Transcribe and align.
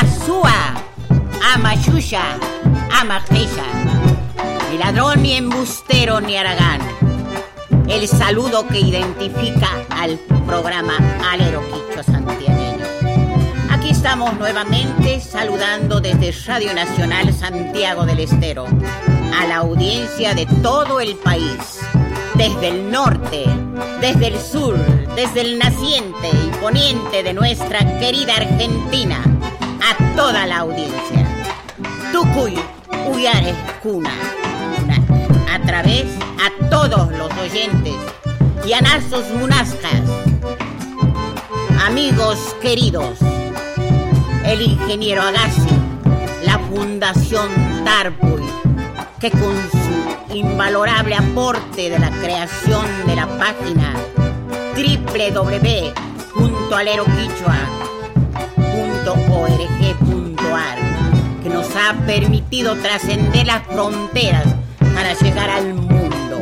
Amazúa, 0.00 0.82
Amayuya, 1.54 2.22
Amajeya, 2.90 3.66
ni 4.70 4.78
ladrón 4.78 5.22
ni 5.22 5.34
embustero 5.34 6.22
ni 6.22 6.38
aragán. 6.38 6.80
El 7.86 8.08
saludo 8.08 8.66
que 8.66 8.80
identifica 8.80 9.68
al 9.90 10.18
programa 10.46 10.94
Alero 11.30 11.62
Quicho 11.68 12.02
Santiagueño. 12.02 12.86
Aquí 13.70 13.90
estamos 13.90 14.38
nuevamente 14.38 15.20
saludando 15.20 16.00
desde 16.00 16.32
Radio 16.46 16.72
Nacional 16.72 17.34
Santiago 17.34 18.06
del 18.06 18.20
Estero 18.20 18.68
a 19.38 19.46
la 19.46 19.56
audiencia 19.56 20.32
de 20.32 20.46
todo 20.62 21.00
el 21.00 21.14
país, 21.16 21.80
desde 22.36 22.68
el 22.68 22.90
norte, 22.90 23.44
desde 24.00 24.28
el 24.28 24.40
sur, 24.40 24.78
desde 25.14 25.42
el 25.42 25.58
naciente 25.58 26.30
y 26.30 26.58
poniente 26.58 27.22
de 27.22 27.34
nuestra 27.34 27.98
querida 27.98 28.36
Argentina, 28.36 29.29
a 29.82 30.16
toda 30.16 30.46
la 30.46 30.58
audiencia. 30.58 31.26
Tucuy, 32.12 32.58
Uyares, 33.12 33.56
Cuna, 33.82 34.12
a 35.52 35.60
través 35.66 36.06
a 36.38 36.68
todos 36.68 37.10
los 37.12 37.32
oyentes 37.38 37.94
y 38.66 38.72
a 38.72 38.80
Nazos 38.80 39.28
Munascas, 39.30 40.02
amigos 41.84 42.38
queridos, 42.60 43.18
el 44.44 44.62
ingeniero 44.62 45.22
Agassi, 45.22 45.76
la 46.44 46.58
Fundación 46.58 47.48
Tarpuy, 47.84 48.42
que 49.20 49.30
con 49.30 49.56
su 49.70 50.34
invalorable 50.34 51.14
aporte 51.14 51.90
de 51.90 51.98
la 51.98 52.10
creación 52.10 52.86
de 53.06 53.16
la 53.16 53.26
página 53.38 53.94
que 61.42 61.48
nos 61.50 61.66
ha 61.76 61.94
permitido 62.06 62.76
trascender 62.76 63.46
las 63.46 63.62
fronteras 63.66 64.46
para 64.94 65.12
llegar 65.14 65.50
al 65.50 65.74
mundo. 65.74 66.40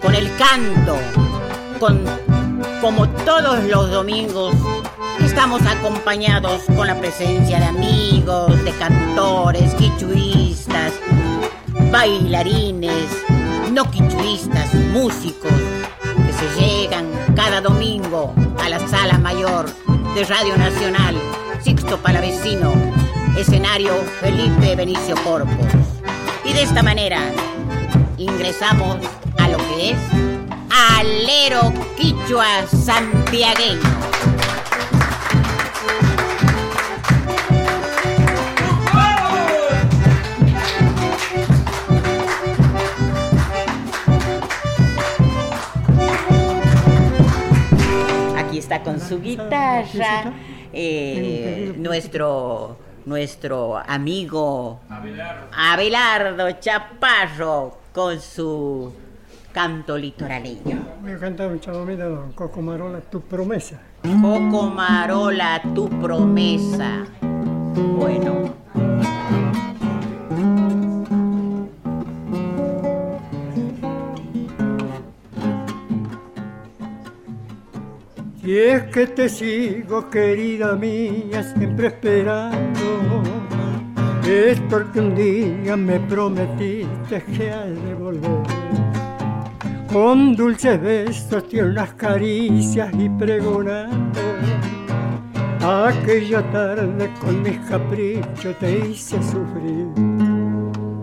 Con 0.00 0.14
el 0.14 0.30
canto, 0.36 0.96
con 1.78 2.04
como 2.80 3.08
todos 3.08 3.64
los 3.64 3.90
domingos 3.90 4.54
estamos 5.22 5.62
acompañados 5.66 6.62
con 6.76 6.86
la 6.86 6.98
presencia 6.98 7.58
de 7.58 7.66
amigos, 7.66 8.64
de 8.64 8.72
cantores, 8.72 9.74
quichuistas, 9.74 10.92
bailarines, 11.90 13.08
no 13.72 13.90
quichuistas, 13.90 14.74
músicos 14.92 15.52
que 16.26 16.32
se 16.32 16.60
llegan 16.60 17.06
cada 17.34 17.60
domingo 17.60 18.34
a 18.62 18.68
la 18.68 18.78
sala 18.86 19.18
mayor 19.18 19.66
de 20.14 20.24
Radio 20.24 20.56
Nacional, 20.56 21.16
Sixto 21.60 21.98
Palavecino, 21.98 22.72
escenario 23.36 23.94
Felipe 24.20 24.76
Benicio 24.76 25.16
Corpus. 25.24 25.66
Y 26.44 26.52
de 26.52 26.62
esta 26.62 26.84
manera 26.84 27.18
ingresamos 28.16 28.96
a 29.38 29.48
lo 29.48 29.56
que 29.56 29.90
es 29.90 29.98
Alero 30.70 31.72
Quichua 31.96 32.64
Santiagueño. 32.68 33.93
Está 48.64 48.82
con 48.82 48.98
su 48.98 49.20
guitarra, 49.20 50.32
eh, 50.72 51.74
nuestro, 51.76 52.78
nuestro 53.04 53.76
amigo 53.76 54.80
Abelardo. 55.52 56.50
Chaparro 56.58 57.78
con 57.92 58.18
su 58.18 58.90
canto 59.52 59.98
litoraleño. 59.98 60.82
Voy 61.02 61.12
a 61.12 61.18
cantar 61.18 61.48
un 61.50 61.60
chamamita 61.60 62.08
de 62.08 62.16
Coco 62.34 62.62
Marola, 62.62 63.02
Tu 63.02 63.20
Promesa. 63.20 63.80
Coco 64.02 64.70
Marola, 64.70 65.60
Tu 65.74 65.88
Promesa. 66.00 67.04
Bueno. 67.20 68.54
Y 78.46 78.58
es 78.58 78.82
que 78.84 79.06
te 79.06 79.26
sigo, 79.30 80.10
querida 80.10 80.76
mía, 80.76 81.42
siempre 81.42 81.86
esperando. 81.86 83.22
Es 84.28 84.60
porque 84.68 85.00
un 85.00 85.14
día 85.14 85.76
me 85.76 85.98
prometiste 86.00 87.22
que 87.22 87.50
al 87.50 87.74
de 87.74 87.94
volver. 87.94 88.42
Con 89.90 90.36
dulces 90.36 90.78
besos, 90.80 91.48
tiernas 91.48 91.94
caricias 91.94 92.92
y 92.98 93.08
pregonando. 93.08 94.20
Aquella 95.62 96.42
tarde 96.52 97.10
con 97.20 97.42
mis 97.42 97.58
caprichos 97.60 98.58
te 98.58 98.78
hice 98.86 99.16
sufrir. 99.22 99.88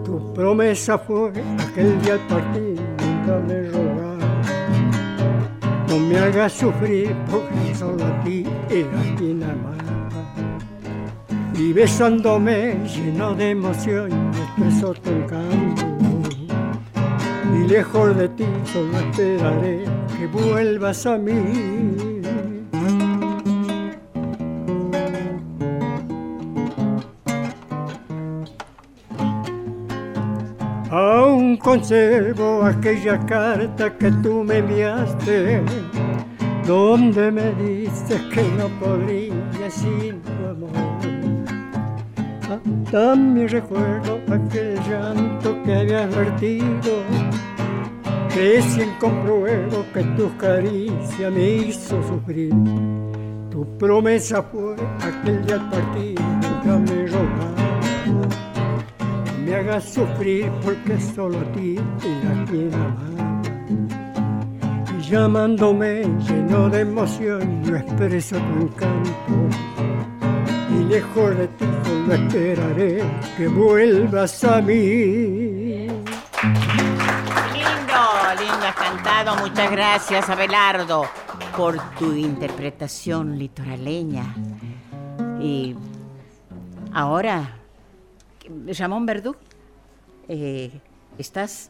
Tu 0.04 0.34
promesa 0.36 1.00
fue 1.00 1.32
aquel 1.60 2.00
día 2.04 2.14
al 2.14 2.20
partir, 2.28 2.80
nunca 3.00 3.40
me 3.48 3.64
rogaste 3.64 3.91
no 5.92 6.00
me 6.00 6.18
hagas 6.18 6.54
sufrir 6.54 7.14
porque 7.30 7.76
solo 7.76 8.06
a 8.06 8.24
ti 8.24 8.46
era 8.70 9.16
quien 9.18 9.44
amaba. 9.44 9.76
Y 11.54 11.74
besándome 11.74 12.78
lleno 12.88 13.36
de 13.36 13.50
emoción 13.50 14.10
expresó 14.34 14.94
tu 14.94 15.10
encanto. 15.10 15.86
Y 17.54 17.68
lejos 17.68 18.16
de 18.16 18.30
ti 18.30 18.46
solo 18.72 19.00
esperaré 19.00 19.84
que 20.18 20.28
vuelvas 20.28 21.06
a 21.06 21.18
mí. 21.18 22.21
Conservo 31.72 32.66
aquella 32.66 33.18
carta 33.26 33.98
que 33.98 34.12
tú 34.22 34.44
me 34.44 34.58
enviaste, 34.58 35.62
donde 36.68 37.32
me 37.32 37.54
dices 37.54 38.22
que 38.34 38.44
no 38.58 38.68
podría 38.78 39.70
sin 39.70 40.20
tu 40.22 40.48
amor. 40.50 40.70
También 42.92 43.48
recuerdo 43.48 44.20
aquel 44.30 44.78
llanto 44.84 45.64
que 45.64 45.74
habías 45.74 46.14
vertido, 46.14 46.94
que 48.34 48.62
sin 48.62 48.90
compruebo 49.00 49.86
que 49.94 50.04
tu 50.18 50.36
caricia 50.36 51.32
me 51.32 51.52
hizo 51.52 52.04
sufrir. 52.04 52.54
Tu 53.50 53.66
promesa 53.78 54.44
fue 54.44 54.76
aquel 55.00 55.46
día 55.46 55.58
me 55.58 55.78
rogaste 56.66 57.01
me 59.52 59.58
hagas 59.58 59.84
sufrir 59.84 60.50
porque 60.64 60.98
solo 61.14 61.40
a 61.40 61.52
ti 61.52 61.76
era 61.76 62.46
quien 62.46 62.74
amaba. 62.74 63.42
Y 64.98 65.02
llamándome 65.10 66.04
lleno 66.26 66.70
de 66.70 66.80
emoción, 66.80 67.62
yo 67.66 67.76
expreso 67.76 68.38
tu 68.38 68.62
encanto. 68.62 69.12
Y 70.70 70.84
lejos 70.86 71.38
de 71.38 71.48
ti 71.50 71.66
solo 71.84 72.14
esperaré 72.14 73.04
que 73.36 73.48
vuelvas 73.50 74.42
a 74.46 74.62
mí. 74.62 75.88
Lindo, 77.54 78.02
lindo 78.40 78.66
has 78.70 78.76
cantado. 78.76 79.36
Muchas 79.36 79.70
gracias, 79.70 80.30
Abelardo, 80.30 81.04
por 81.58 81.78
tu 82.00 82.14
interpretación 82.14 83.38
litoraleña. 83.38 84.34
Y 85.42 85.76
ahora 86.94 87.61
Ramón 88.78 89.06
Verdú, 89.06 89.36
eh, 90.28 90.72
estás 91.18 91.70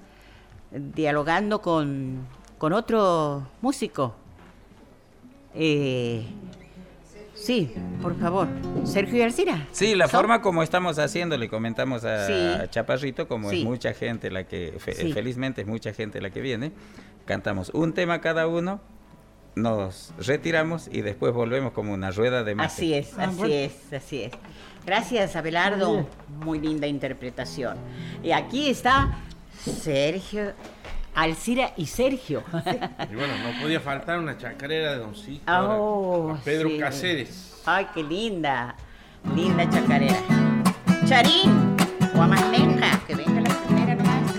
dialogando 0.72 1.62
con, 1.62 2.28
otro 2.60 3.48
músico. 3.62 4.16
Eh, 5.56 6.24
sí, 7.34 7.74
por 8.02 8.18
favor. 8.20 8.48
Sergio 8.84 9.20
García. 9.20 9.68
Sí, 9.72 9.96
la 9.96 10.08
forma 10.08 10.42
como 10.42 10.64
estamos 10.64 11.00
haciendo, 11.00 11.38
le 11.38 11.50
comentamos 11.50 12.06
a, 12.06 12.70
Chaparrito, 12.70 13.28
como 13.28 13.52
es 13.52 13.64
mucha 13.64 13.94
gente 13.94 14.32
la 14.32 14.46
que, 14.46 14.78
felizmente 14.80 15.62
es 15.62 15.68
mucha 15.68 15.94
gente 15.94 16.22
la 16.22 16.30
que 16.30 16.42
viene, 16.42 16.72
cantamos 17.26 17.70
un 17.74 17.94
tema 17.94 18.22
cada 18.22 18.48
uno, 18.48 18.80
nos 19.56 20.14
retiramos 20.18 20.88
y 20.92 21.02
después 21.02 21.34
volvemos 21.34 21.74
como 21.74 21.94
una 21.94 22.12
rueda 22.12 22.44
de 22.44 22.56
magia. 22.56 22.74
Así 22.74 22.94
es, 22.94 23.14
ah, 23.18 23.24
así 23.26 23.54
es, 23.54 23.94
así 23.94 24.22
es. 24.24 24.32
Gracias, 24.86 25.36
Abelardo. 25.36 26.08
Muy 26.44 26.60
linda 26.60 26.88
interpretación. 26.88 27.78
Y 28.24 28.32
aquí 28.32 28.70
está 28.70 29.20
Sergio, 29.64 30.54
Alcira 31.14 31.74
y 31.78 31.86
Sergio. 31.86 32.44
Y 33.12 33.16
bueno, 33.16 33.34
no 33.44 33.62
podía 33.62 33.80
faltar 33.80 34.20
una 34.20 34.38
chacarera 34.38 34.94
de 34.94 34.98
Doncito. 34.98 35.44
Oh, 35.48 36.38
Pedro 36.44 36.70
Cáceres. 36.80 37.62
Ay, 37.66 37.88
qué 37.94 38.04
linda. 38.04 38.76
Linda 39.36 39.70
chacarera. 39.70 40.20
Charín 41.06 41.76
o 42.16 42.22
Amasneja, 42.22 43.00
que 43.06 43.16
venga 43.16 43.42
la 43.42 43.50
primera 43.50 43.96
nomás. 43.96 44.36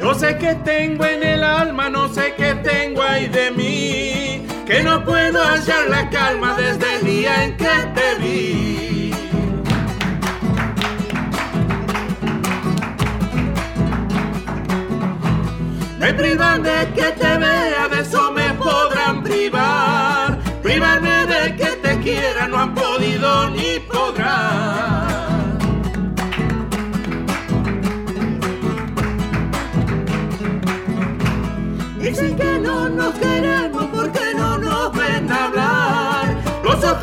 No 0.00 0.14
sé 0.14 0.38
qué 0.38 0.54
tengo 0.56 1.04
en 1.04 1.22
el 1.22 1.33
no 1.74 2.08
sé 2.08 2.34
qué 2.36 2.54
tengo 2.62 3.02
ahí 3.02 3.26
de 3.26 3.50
mí, 3.50 4.46
que 4.64 4.82
no 4.82 5.04
puedo 5.04 5.42
hallar 5.44 5.88
la 5.88 6.08
calma 6.08 6.54
desde 6.54 6.96
el 6.96 7.04
día 7.04 7.44
en 7.44 7.56
que 7.56 7.74
te 7.94 8.14
vi. 8.20 9.10
Me 15.98 16.14
privan 16.14 16.62
de 16.62 16.92
que 16.94 17.10
te 17.12 17.38
vea, 17.38 17.88
de 17.90 18.00
eso 18.00 18.30
me 18.30 18.54
podrán 18.54 19.22
privar. 19.22 20.38
Privarme 20.62 21.26
de 21.26 21.56
que 21.56 21.66
te 21.82 21.98
quiera, 22.00 22.46
no 22.46 22.58
han 22.58 22.74
podido 22.74 23.50
ni 23.50 23.80
podrán. 23.80 24.93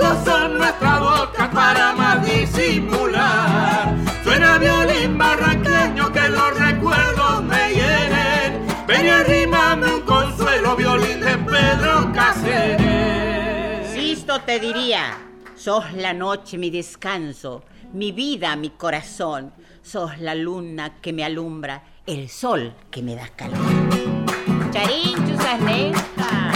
Ojos 0.01 0.25
son 0.25 0.57
nuestra 0.57 0.99
boca 0.99 1.49
para 1.51 1.93
más 1.93 2.25
disimular. 2.25 3.95
Suena 4.23 4.57
violín 4.57 5.17
barranqueño 5.17 6.11
que 6.11 6.29
los 6.29 6.59
recuerdos 6.59 7.43
me 7.43 7.73
hieren. 7.73 8.65
Ven 8.87 9.05
y 9.05 9.09
arrímame 9.09 9.93
un 9.93 10.01
consuelo, 10.01 10.75
violín 10.75 11.19
de 11.19 11.37
Pedro 11.37 12.11
Cáceres. 12.13 13.89
Sisto 13.93 14.41
te 14.41 14.59
diría, 14.59 15.17
sos 15.55 15.93
la 15.93 16.13
noche 16.13 16.57
mi 16.57 16.69
descanso, 16.69 17.63
mi 17.93 18.11
vida, 18.11 18.55
mi 18.55 18.71
corazón. 18.71 19.53
Sos 19.83 20.19
la 20.19 20.35
luna 20.35 21.01
que 21.01 21.11
me 21.11 21.23
alumbra, 21.25 21.83
el 22.05 22.29
sol 22.29 22.73
que 22.91 23.01
me 23.01 23.15
da 23.15 23.27
calor. 23.29 23.57
Charín, 24.71 25.15
chusasneja, 25.27 26.51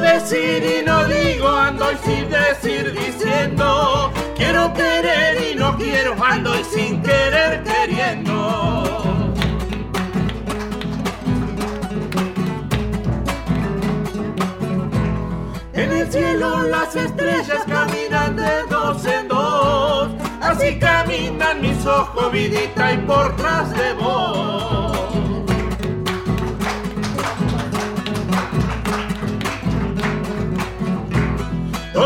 decir 0.00 0.80
y 0.80 0.84
no 0.84 1.04
digo, 1.04 1.48
ando 1.48 1.92
y 1.92 1.96
sin 2.04 2.30
decir 2.30 2.92
diciendo. 2.92 4.12
Quiero 4.36 4.72
querer 4.74 5.52
y 5.52 5.54
no 5.54 5.76
quiero, 5.76 6.16
ando 6.22 6.58
y 6.58 6.64
sin 6.64 7.02
querer 7.02 7.62
queriendo. 7.62 8.90
En 15.72 15.92
el 15.92 16.12
cielo 16.12 16.62
las 16.62 16.94
estrellas 16.94 17.62
caminan 17.66 18.36
de 18.36 18.62
dos 18.68 19.04
en 19.06 19.28
dos, 19.28 20.10
así 20.42 20.78
caminan 20.78 21.60
mis 21.62 21.86
ojos, 21.86 22.32
vidita, 22.32 22.92
y 22.92 22.98
por 22.98 23.34
tras 23.36 23.70
de 23.72 23.94
vos. 23.94 24.89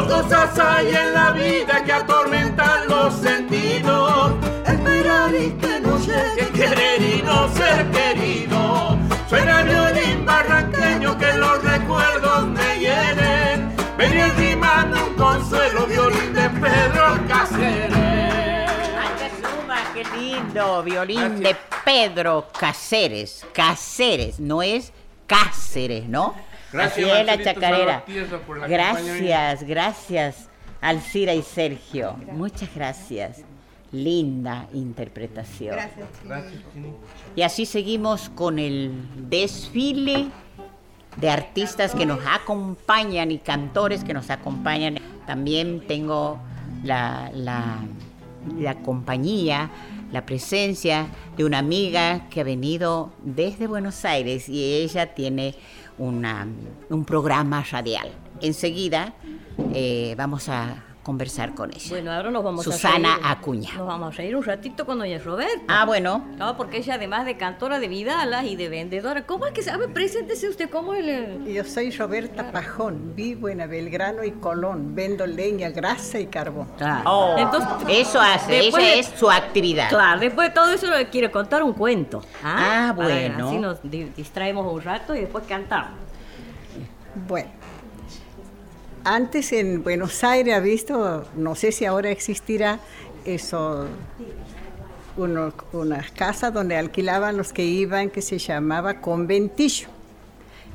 Dos 0.08 0.22
cosas 0.22 0.58
hay 0.58 0.88
en 0.94 1.14
la 1.14 1.30
vida 1.32 1.82
que 1.84 1.92
atormentan 1.92 2.88
los 2.88 3.14
sentidos. 3.14 4.32
Esperar 4.66 5.34
y 5.34 5.50
que 5.52 5.80
no 5.80 5.98
llegue, 5.98 6.48
querer 6.52 7.02
y 7.02 7.22
no 7.22 7.48
ser 7.54 7.90
querido. 7.90 8.98
Suena 9.28 9.60
el 9.60 9.68
violín 9.68 10.26
barranqueño 10.26 11.18
que 11.18 11.32
los 11.34 11.62
recuerdos 11.64 12.46
me 12.48 12.78
hieren. 12.78 13.74
Venía 13.96 14.28
rimando 14.36 15.06
un 15.06 15.14
consuelo, 15.14 15.86
violín 15.86 16.34
de 16.34 16.50
Pedro 16.50 17.18
Cáceres. 17.26 17.92
Ay, 17.96 19.08
qué 19.18 19.30
suma, 19.40 19.78
qué 19.94 20.04
lindo. 20.18 20.82
Violín 20.82 21.40
de 21.40 21.56
Pedro 21.84 22.48
Cáceres. 22.58 23.46
Cáceres, 23.52 24.38
no 24.38 24.62
es 24.62 24.92
Cáceres, 25.26 26.06
¿no? 26.08 26.34
Gracias, 26.74 26.92
Así 26.92 27.02
es 27.02 27.08
la 27.26 27.36
Marcelito 27.36 27.44
chacarera. 27.60 27.92
Salvatierra, 28.04 28.38
por 28.46 28.58
la 28.58 28.66
Gracias, 28.68 29.62
gracias, 29.62 30.48
Alcira 30.80 31.32
y 31.34 31.42
Sergio. 31.42 32.16
Muchas 32.32 32.68
gracias. 32.74 33.42
Linda 33.92 34.66
interpretación. 34.72 35.76
Gracias, 35.76 36.08
Chini. 36.72 36.88
Y 37.36 37.42
así 37.42 37.64
seguimos 37.64 38.28
con 38.28 38.58
el 38.58 38.92
desfile 39.30 40.26
de 41.16 41.30
artistas 41.30 41.94
que 41.94 42.04
nos 42.06 42.18
acompañan 42.26 43.30
y 43.30 43.38
cantores 43.38 44.02
que 44.02 44.12
nos 44.12 44.30
acompañan. 44.30 44.98
También 45.28 45.86
tengo 45.86 46.38
la, 46.82 47.30
la- 47.34 47.78
la 48.58 48.74
compañía, 48.82 49.70
la 50.12 50.26
presencia 50.26 51.06
de 51.36 51.44
una 51.44 51.58
amiga 51.58 52.28
que 52.30 52.40
ha 52.40 52.44
venido 52.44 53.10
desde 53.22 53.66
Buenos 53.68 54.04
Aires 54.04 54.48
y 54.50 54.74
ella 54.74 55.14
tiene 55.14 55.54
una- 55.99 56.46
un 56.91 57.05
programa 57.05 57.64
radial. 57.70 58.08
Enseguida 58.41 59.14
eh, 59.73 60.14
vamos 60.17 60.49
a 60.49 60.82
conversar 61.04 61.54
con 61.54 61.70
ella. 61.70 61.86
Bueno, 61.90 62.10
ahora 62.10 62.30
nos 62.32 62.42
vamos 62.42 62.64
Susana 62.64 63.12
a 63.12 63.16
reír. 63.18 63.26
Acuña. 63.28 63.70
Nos 63.76 63.86
vamos 63.86 64.14
a 64.14 64.16
reír 64.16 64.34
un 64.34 64.42
ratito 64.42 64.84
con 64.86 64.98
doña 64.98 65.18
Roberta. 65.18 65.62
Ah, 65.68 65.84
bueno. 65.84 66.24
No, 66.36 66.56
porque 66.56 66.78
ella 66.78 66.94
además 66.94 67.24
de 67.26 67.36
cantora 67.36 67.78
de 67.78 67.86
Vidalas 67.88 68.44
y 68.46 68.56
de 68.56 68.68
vendedora, 68.68 69.24
¿cómo 69.26 69.46
es 69.46 69.52
que 69.52 69.62
sabe? 69.62 69.86
Preséntese 69.88 70.48
usted 70.48 70.68
cómo 70.70 70.94
es 70.94 71.06
el... 71.06 71.44
Yo 71.54 71.62
soy 71.64 71.90
Roberta 71.92 72.50
Pajón, 72.50 73.14
vivo 73.14 73.48
en 73.48 73.58
Belgrano 73.70 74.24
y 74.24 74.32
Colón, 74.32 74.94
vendo 74.94 75.26
leña, 75.26 75.68
grasa 75.70 76.18
y 76.18 76.26
carbón. 76.26 76.68
Oh, 77.04 77.36
Entonces, 77.38 77.70
eso 77.88 78.20
hace, 78.20 78.68
esa 78.68 78.78
de- 78.78 78.98
es 78.98 79.06
su 79.06 79.30
actividad. 79.30 79.90
Claro, 79.90 80.20
después 80.20 80.48
de 80.48 80.54
todo 80.54 80.72
eso 80.72 80.90
le 80.90 81.08
quiere 81.10 81.30
contar 81.30 81.62
un 81.62 81.74
cuento. 81.74 82.22
Ah, 82.42 82.92
Para- 82.96 83.08
bueno. 83.08 83.48
así 83.48 83.58
nos 83.58 83.78
di- 83.82 84.04
distraemos 84.16 84.72
un 84.72 84.80
rato 84.80 85.14
y 85.14 85.20
después 85.20 85.44
cantamos. 85.46 85.90
Bueno, 87.28 87.48
antes 89.05 89.53
en 89.53 89.82
Buenos 89.82 90.25
Aires 90.25 90.55
ha 90.55 90.61
visto, 90.61 91.27
no 91.37 91.55
sé 91.55 91.73
si 91.73 91.84
ahora 91.84 92.11
existirá 92.11 92.81
eso, 93.25 93.87
uno- 95.17 95.53
unas 95.73 96.13
donde 96.53 96.77
alquilaban 96.77 97.37
los 97.37 97.53
que 97.53 97.65
iban 97.65 98.11
que 98.11 98.23
se 98.23 98.39
llamaba 98.39 99.01
conventillo. 99.01 99.89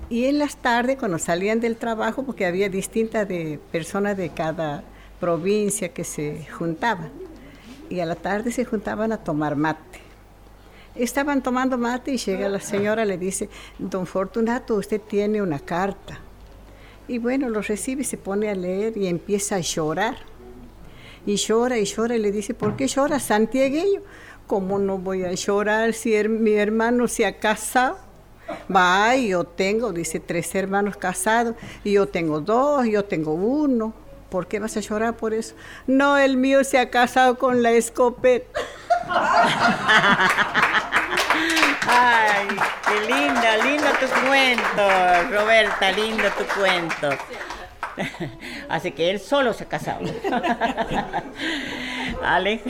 Y 0.10 0.26
en 0.26 0.40
las 0.40 0.56
tardes, 0.58 0.98
cuando 0.98 1.20
salían 1.20 1.60
del 1.60 1.76
trabajo, 1.76 2.24
porque 2.24 2.46
había 2.46 2.70
distintas 2.70 3.28
de 3.28 3.60
personas 3.72 4.18
de 4.18 4.30
cada 4.30 4.84
provincia 5.20 5.90
que 5.90 6.04
se 6.04 6.46
juntaban, 6.52 7.12
y 7.90 8.00
a 8.00 8.06
la 8.06 8.16
tarde 8.16 8.52
se 8.52 8.66
juntaban 8.66 9.12
a 9.12 9.18
tomar 9.18 9.56
mate. 9.56 10.00
Estaban 10.96 11.42
tomando 11.44 11.78
mate 11.78 12.12
y 12.14 12.18
llega 12.18 12.50
la 12.50 12.60
señora, 12.60 13.06
le 13.06 13.18
dice, 13.18 13.50
don 13.78 14.06
Fortunato, 14.06 14.76
usted 14.76 15.00
tiene 15.02 15.42
una 15.42 15.60
carta. 15.60 16.20
Y 17.10 17.18
bueno, 17.18 17.50
lo 17.50 17.62
recibe, 17.62 18.04
se 18.06 18.16
pone 18.18 18.50
a 18.50 18.56
leer 18.56 18.96
y 18.98 19.08
empieza 19.08 19.56
a 19.56 19.60
llorar. 19.60 20.18
Y 21.25 21.36
llora 21.36 21.78
y 21.78 21.84
llora 21.86 22.16
y 22.16 22.20
le 22.20 22.32
dice, 22.32 22.54
¿por 22.54 22.75
qué 22.78 22.88
llora 22.88 23.20
santiagueño? 23.20 24.01
¿Cómo 24.48 24.80
no 24.80 24.98
voy 24.98 25.24
a 25.25 25.32
llorar 25.34 25.94
si 25.94 26.13
her- 26.13 26.30
mi 26.30 26.54
hermano 26.54 27.08
se 27.08 27.25
ha 27.25 27.38
casado? 27.39 27.98
Va, 28.74 29.16
yo 29.16 29.44
tengo, 29.44 29.92
dice, 29.92 30.20
tres 30.20 30.56
hermanos 30.56 30.98
casados, 30.98 31.56
y 31.84 31.94
yo 31.94 32.08
tengo 32.08 32.39
dos, 32.42 32.86
yo 32.88 33.04
tengo 33.06 33.34
uno. 33.34 33.94
¿Por 34.30 34.48
qué 34.48 34.60
vas 34.60 34.78
a 34.78 34.80
llorar 34.80 35.18
por 35.18 35.34
eso? 35.34 35.56
No, 35.88 36.18
el 36.18 36.38
mío 36.38 36.63
se 36.63 36.78
ha 36.78 36.89
casado 36.89 37.38
con 37.38 37.62
la 37.63 37.72
escopeta. 37.72 38.60
Ay, 41.88 42.48
qué 42.86 43.00
linda, 43.08 43.58
lindo 43.58 43.89
tu 44.00 44.08
cuento, 44.27 44.89
Roberta, 45.32 45.91
lindo 45.91 46.29
tu 46.32 46.46
cuento. 46.60 47.10
Así 48.70 48.91
que 48.91 49.10
él 49.12 49.20
solo 49.20 49.53
se 49.53 49.63
ha 49.63 49.68
casado. 49.68 50.01
Ale- 52.24 52.62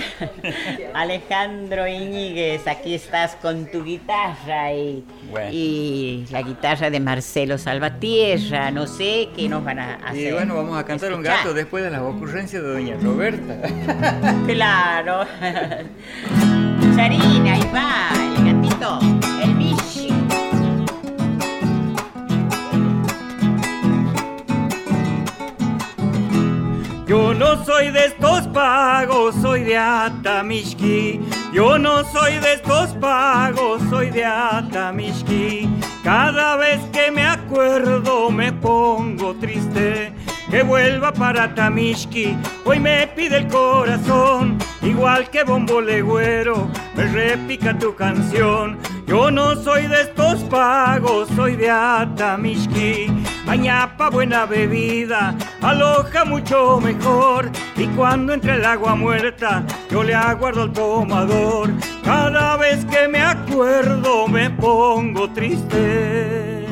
Alejandro 0.94 1.88
Iñiguez, 1.88 2.68
aquí 2.68 2.94
estás 2.94 3.36
con 3.42 3.66
tu 3.72 3.84
guitarra 3.84 4.74
y, 4.74 5.04
Bueno. 5.32 5.50
y 5.52 6.26
la 6.32 6.42
guitarra 6.42 6.90
de 6.90 7.00
Marcelo 7.00 7.58
Salvatierra. 7.58 8.72
No 8.72 8.86
sé 8.88 9.30
qué 9.36 9.50
nos 9.50 9.64
van 9.64 9.80
a 9.80 9.96
hacer. 9.96 10.30
Y 10.30 10.32
bueno, 10.34 10.56
vamos 10.56 10.78
a 10.78 10.86
cantar 10.86 11.14
un 11.14 11.24
gato 11.24 11.54
después 11.54 11.84
de 11.84 11.90
las 11.92 12.02
ocurrencias 12.02 12.62
de 12.62 12.70
doña 12.70 12.96
Roberta. 13.02 13.56
Claro. 14.48 15.26
Sarina, 16.96 17.54
ahí 17.54 17.70
va, 17.74 18.10
Yo 27.50 27.56
no 27.56 27.66
soy 27.66 27.90
de 27.90 28.06
estos 28.06 28.48
pagos, 28.50 29.34
soy 29.42 29.64
de 29.64 29.76
Atamishki. 29.76 31.20
Yo 31.52 31.80
no 31.80 32.04
soy 32.12 32.38
de 32.38 32.54
estos 32.54 32.92
pagos, 33.02 33.82
soy 33.90 34.12
de 34.12 34.24
Atamishki. 34.24 35.68
Cada 36.04 36.58
vez 36.58 36.80
que 36.94 37.10
me 37.10 37.26
acuerdo 37.26 38.30
me 38.30 38.54
pongo 38.54 39.34
triste 39.34 40.14
que 40.52 40.62
vuelva 40.62 41.12
para 41.12 41.56
Tamishki. 41.56 42.38
Hoy 42.66 42.80
me 42.80 43.08
pide 43.08 43.38
el 43.38 43.48
corazón, 43.48 44.60
igual 44.84 45.28
que 45.32 45.44
bombo 45.44 45.82
legüero, 45.82 46.70
me 46.96 47.08
repica 47.08 47.76
tu 47.80 47.96
canción. 47.96 48.78
Yo 49.08 49.32
no 49.32 49.56
soy 49.56 49.88
de 49.88 50.02
estos 50.02 50.42
pagos, 50.44 51.28
soy 51.36 51.56
de 51.56 51.72
Atamishki. 51.72 53.08
Bañapa, 53.50 54.12
buena 54.12 54.46
bebida, 54.46 55.34
aloja 55.60 56.24
mucho 56.24 56.80
mejor. 56.80 57.50
Y 57.76 57.88
cuando 57.88 58.32
entre 58.32 58.58
el 58.58 58.64
agua 58.64 58.94
muerta, 58.94 59.66
yo 59.90 60.04
le 60.04 60.14
aguardo 60.14 60.62
al 60.62 60.72
tomador. 60.72 61.72
Cada 62.04 62.58
vez 62.58 62.86
que 62.86 63.08
me 63.08 63.20
acuerdo 63.20 64.28
me 64.28 64.52
pongo 64.52 65.32
triste. 65.32 66.68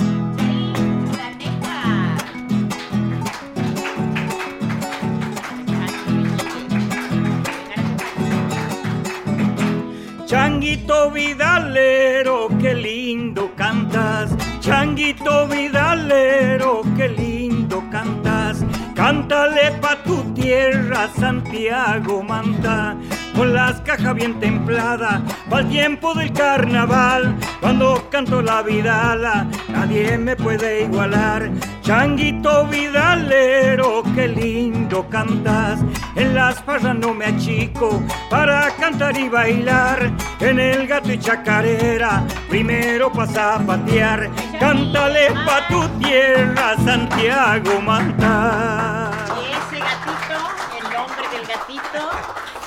Changuito 10.27 11.09
Vidalero, 11.09 12.49
qué 12.61 12.75
lindo 12.75 13.51
cantas. 13.55 14.36
Changuito 14.67 15.47
Vidalero, 15.47 16.81
qué 16.97 17.07
lindo 17.07 17.81
cantas. 17.89 18.65
Cántale 18.93 19.71
pa' 19.79 20.03
tu 20.03 20.21
tierra, 20.33 21.07
Santiago 21.17 22.21
Manta 22.21 22.97
con 23.37 23.53
las 23.53 23.79
cajas 23.81 24.15
bien 24.15 24.39
templadas, 24.39 25.21
va 25.53 25.59
el 25.59 25.69
tiempo 25.69 26.15
del 26.15 26.33
carnaval, 26.33 27.35
cuando 27.61 28.09
canto 28.09 28.41
la 28.41 28.63
vidala, 28.63 29.45
nadie 29.69 30.17
me 30.17 30.35
puede 30.35 30.85
igualar. 30.85 31.51
Changuito 31.81 32.65
vidalero, 32.65 34.01
qué 34.15 34.27
lindo 34.27 35.07
cantas, 35.09 35.79
en 36.15 36.33
las 36.33 36.63
farras 36.63 36.95
no 36.95 37.13
me 37.13 37.25
achico 37.25 38.01
para 38.31 38.71
cantar 38.71 39.15
y 39.15 39.29
bailar, 39.29 40.11
en 40.39 40.59
el 40.59 40.87
gato 40.87 41.13
y 41.13 41.19
chacarera, 41.19 42.23
primero 42.49 43.11
pasa 43.11 43.55
a 43.55 43.59
patear, 43.59 44.31
cántale 44.59 45.29
pa' 45.45 45.67
tu 45.67 45.87
tierra, 45.99 46.75
Santiago 46.83 47.81
Manta. 47.81 49.11
¿Y 49.39 49.51
ese 49.51 49.79
gatito, 49.79 50.39
el 50.75 50.91
nombre 50.91 51.37
del 51.37 51.47
gatito? 51.47 52.66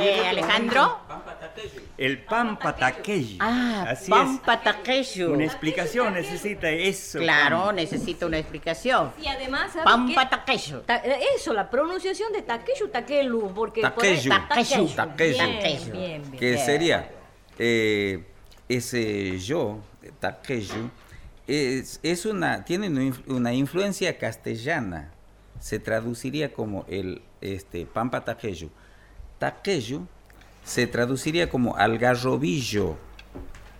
Eh, 0.00 0.26
Alejandro. 0.26 0.98
El 1.98 2.18
Pampa 2.24 2.74
Taqueyu. 2.74 3.36
Ah, 3.40 3.86
Así 3.88 4.10
Pampa 4.10 4.60
Una 5.28 5.44
explicación 5.44 6.14
necesita 6.14 6.70
eso. 6.70 7.18
Claro, 7.18 7.72
necesita 7.72 8.26
una 8.26 8.38
explicación. 8.38 9.12
Y 9.22 9.26
además, 9.26 9.72
Pampa 9.84 10.28
Taqueyu. 10.28 10.82
Eh, 10.88 11.20
eso, 11.36 11.52
la 11.52 11.68
pronunciación 11.68 12.32
de 12.32 12.42
Taqueyu, 12.42 12.88
Taquelu, 12.88 13.52
porque... 13.54 13.82
Bien, 15.16 15.92
bien, 15.92 16.22
Que 16.32 16.58
sería 16.58 17.10
eh, 17.58 18.24
ese 18.68 19.38
yo, 19.38 19.80
Taqueyu, 20.20 20.90
es, 21.46 22.00
es 22.02 22.24
una, 22.24 22.64
tiene 22.64 23.12
una 23.26 23.52
influencia 23.52 24.16
castellana. 24.18 25.12
Se 25.60 25.78
traduciría 25.78 26.52
como 26.52 26.84
el 26.88 27.22
este, 27.40 27.86
Pampa 27.86 28.24
Taqueyu 28.24 28.70
taqueyo 29.42 30.02
se 30.64 30.86
traduciría 30.86 31.48
como 31.48 31.76
algarrobillo. 31.76 32.96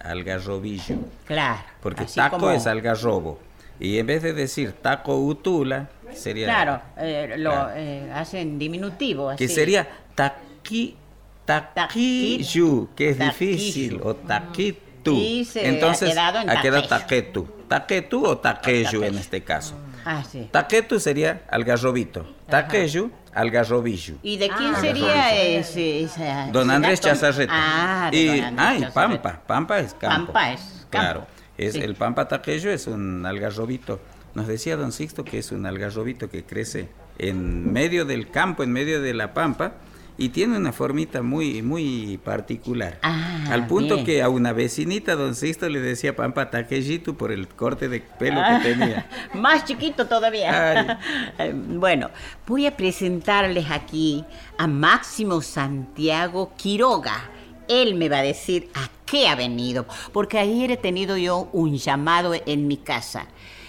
Algarrobillo. 0.01 0.97
Claro. 1.25 1.63
Porque 1.81 2.05
taco 2.05 2.51
es 2.51 2.67
algarrobo. 2.67 3.39
Y 3.79 3.99
en 3.99 4.07
vez 4.07 4.25
de 4.25 4.33
decir 4.33 4.73
taco 4.73 5.17
utula, 5.17 5.89
sería. 6.13 6.47
Claro, 6.47 6.83
eh, 6.97 7.35
lo 7.39 7.71
eh, 7.77 8.11
hacen 8.13 8.59
diminutivo. 8.59 9.37
Que 9.37 9.47
sería 9.47 9.89
taqui, 10.17 10.97
taquillu, 11.45 12.89
que 12.97 13.11
es 13.11 13.19
difícil, 13.21 14.01
o 14.03 14.17
taquitu. 14.17 15.17
Entonces, 15.55 16.17
ha 16.19 16.61
quedado 16.61 16.89
taquetu. 16.89 17.47
Taquetu 17.69 18.27
o 18.27 18.37
taqueyu 18.37 19.05
en 19.05 19.17
este 19.17 19.45
caso. 19.45 19.77
Ah, 20.05 20.25
sí. 20.29 20.49
Taquetu 20.51 20.99
sería 20.99 21.43
algarrobito. 21.49 22.27
Taqueyu 22.49 23.13
Algarrobillo. 23.35 24.17
¿Y 24.23 24.37
de 24.37 24.49
quién 24.49 24.75
ah, 24.75 24.81
sería 24.81 25.35
ese, 25.35 26.09
Don 26.53 26.71
Andrés 26.71 27.01
Chazarreta. 27.01 27.53
Ah, 27.55 28.11
y, 28.13 28.29
ay, 28.29 28.89
Pampa, 28.93 29.41
Pampa 29.47 29.79
es 29.79 29.95
campo. 29.95 30.33
Pampa 30.33 30.53
es 30.53 30.87
Claro, 30.91 31.27
es, 31.57 31.75
el 31.75 31.95
Pampa 31.95 32.29
taqueyo 32.29 32.71
es 32.71 32.87
un 32.87 33.25
algarrobito. 33.25 34.01
Nos 34.35 34.47
decía 34.47 34.77
Don 34.77 34.93
Sixto 34.93 35.25
que 35.25 35.39
es 35.39 35.53
un 35.53 35.67
algarrobito 35.67 36.29
que 36.29 36.45
crece 36.45 36.89
en 37.19 37.73
medio 37.73 38.05
del 38.05 38.31
campo, 38.31 38.63
en 38.63 38.73
medio 38.73 39.01
de 39.01 39.15
la 39.15 39.33
Pampa, 39.35 39.73
y 40.19 40.29
tiene 40.29 40.57
una 40.57 40.73
formita 40.73 41.23
muy 41.23 41.63
muy 41.63 42.19
particular. 42.23 42.99
Ah, 43.03 43.47
al 43.51 43.67
punto 43.67 44.05
que 44.05 44.23
a 44.23 44.29
una 44.29 44.53
vecinita 44.53 45.15
don 45.15 45.35
Sisto 45.35 45.69
le 45.69 45.81
decía 45.81 46.15
Pampa 46.15 46.51
Taquellito 46.51 47.15
por 47.15 47.33
el 47.33 47.49
corte 47.49 47.89
de 47.89 48.01
pelo 48.01 48.37
que 48.37 48.47
ah, 48.47 48.61
tenía. 48.63 49.07
Más 49.35 49.65
chiquito 49.65 50.07
todavía. 50.07 50.99
bueno, 51.55 52.11
voy 52.47 52.67
a 52.67 52.77
presentarles 52.77 53.71
aquí 53.71 54.25
a 54.59 54.67
Máximo 54.67 55.41
Santiago 55.41 56.53
Quiroga. 56.57 57.31
Él 57.69 57.95
me 57.95 58.09
va 58.09 58.19
a 58.19 58.23
decir 58.23 58.69
a 58.75 58.91
qué 59.07 59.29
ha 59.29 59.35
venido, 59.35 59.87
porque 60.13 60.39
ayer 60.39 60.71
he 60.73 60.77
tenido 60.77 61.17
yo 61.17 61.49
un 61.53 61.77
llamado 61.77 62.35
en 62.47 62.67
mi 62.67 62.77
casa 62.77 63.27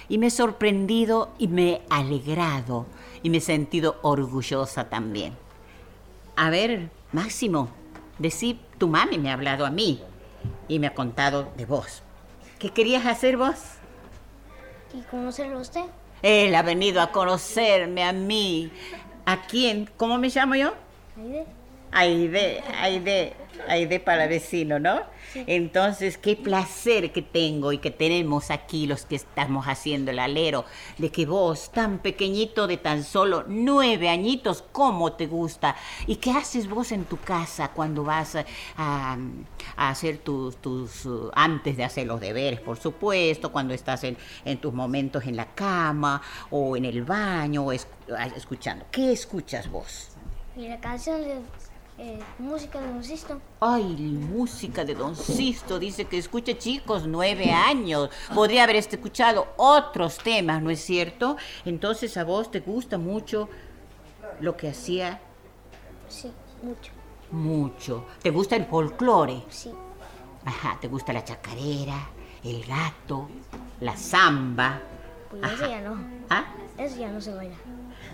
y 0.10 0.18
me 0.18 0.28
he 0.28 0.32
sorprendido 0.32 1.34
y 1.38 1.48
me 1.48 1.70
he 1.70 1.82
alegrado 1.90 2.86
y 3.22 3.30
me 3.30 3.38
he 3.38 3.42
sentido 3.42 3.98
orgullosa 4.02 4.90
también. 4.90 5.43
A 6.36 6.50
ver, 6.50 6.90
Máximo, 7.12 7.70
decí, 8.18 8.60
tu 8.80 8.88
mami 8.88 9.20
me 9.20 9.30
ha 9.30 9.34
hablado 9.34 9.66
a 9.66 9.70
mí 9.70 10.02
y 10.68 10.80
me 10.80 10.88
ha 10.88 10.94
contado 10.96 11.52
de 11.56 11.66
vos. 11.66 12.02
¿Qué 12.58 12.72
querías 12.72 13.06
hacer 13.06 13.38
vos? 13.38 13.56
¿Y 14.94 15.02
conocerlo 15.02 15.60
usted? 15.60 15.86
Él 16.24 16.56
ha 16.56 16.64
venido 16.64 17.02
a 17.02 17.12
conocerme 17.12 18.04
a 18.04 18.14
mí. 18.14 18.72
¿A 19.26 19.42
quién? 19.42 19.90
¿Cómo 19.98 20.18
me 20.18 20.30
llamo 20.30 20.56
yo? 20.56 20.74
Aide. 21.18 21.46
Aide, 21.94 22.64
Aide, 22.80 23.34
Aide 23.68 24.00
para 24.00 24.28
vecino, 24.28 24.80
¿no? 24.80 25.02
Entonces, 25.36 26.18
qué 26.18 26.36
placer 26.36 27.12
que 27.12 27.22
tengo 27.22 27.72
y 27.72 27.78
que 27.78 27.92
tenemos 27.92 28.52
aquí 28.52 28.88
los 28.88 29.06
que 29.06 29.16
estamos 29.16 29.66
haciendo 29.66 30.12
el 30.12 30.20
alero, 30.20 30.66
de 30.98 31.12
que 31.12 31.26
vos, 31.26 31.72
tan 31.72 32.00
pequeñito 32.00 32.68
de 32.68 32.78
tan 32.78 33.04
solo 33.04 33.44
nueve 33.48 34.10
añitos, 34.10 34.64
¿cómo 34.72 35.14
te 35.14 35.28
gusta? 35.28 35.76
¿Y 36.08 36.18
qué 36.18 36.32
haces 36.32 36.70
vos 36.70 36.92
en 36.92 37.06
tu 37.06 37.18
casa 37.18 37.70
cuando 37.70 38.04
vas 38.04 38.38
a, 38.78 39.18
hacer 39.76 40.20
tus, 40.20 40.58
tus, 40.58 41.08
antes 41.34 41.78
de 41.78 41.84
hacer 41.84 42.08
los 42.08 42.20
deberes, 42.20 42.60
por 42.60 42.78
supuesto, 42.78 43.52
cuando 43.52 43.74
estás 43.74 44.04
en, 44.04 44.18
en 44.46 44.58
tus 44.60 44.74
momentos 44.74 45.26
en 45.26 45.36
la 45.36 45.54
cama 45.54 46.22
o 46.52 46.78
en 46.78 46.86
el 46.86 47.04
baño 47.04 47.66
o 47.66 47.72
escuchando? 47.72 48.86
¿Qué 48.92 49.12
escuchas 49.12 49.70
vos? 49.70 50.10
Y 50.56 50.68
la 50.68 50.80
canción 50.80 51.22
de 51.22 51.42
eh, 51.98 52.20
música 52.40 52.80
de 52.80 52.88
Don 52.88 53.04
Sisto. 53.04 53.42
Ay, 53.60 53.84
música 53.84 54.84
de 54.84 54.96
Don 54.96 55.16
Sisto. 55.16 55.80
Dice 55.80 56.06
que 56.06 56.18
escucha 56.18 56.58
chicos, 56.58 57.06
nueve 57.08 57.52
años. 57.52 58.10
Podría 58.34 58.64
haber 58.64 58.78
escuchado 58.78 59.48
otros 59.58 60.18
temas, 60.18 60.62
¿no 60.62 60.70
es 60.70 60.82
cierto? 60.82 61.38
Entonces 61.66 62.18
a 62.18 62.24
vos 62.24 62.50
te 62.50 62.62
gusta 62.62 62.98
mucho 62.98 63.48
lo 64.40 64.58
que 64.58 64.70
hacía. 64.70 65.20
Sí, 66.10 66.32
mucho. 66.62 66.92
Mucho. 67.32 68.06
¿Te 68.22 68.32
gusta 68.32 68.56
el 68.56 68.66
folclore? 68.66 69.44
Sí. 69.50 69.72
Ajá, 70.46 70.78
¿te 70.82 70.88
gusta 70.88 71.14
la 71.14 71.24
chacarera, 71.24 72.10
el 72.44 72.66
gato, 72.66 73.30
la 73.80 73.96
samba? 73.96 74.82
Pues 75.30 75.54
eso 75.54 75.68
ya 75.68 75.82
no. 75.82 75.98
¿Ah? 76.30 76.46
Eso 76.78 76.98
ya 76.98 77.10
no 77.10 77.22
se 77.22 77.34
baila. 77.34 77.56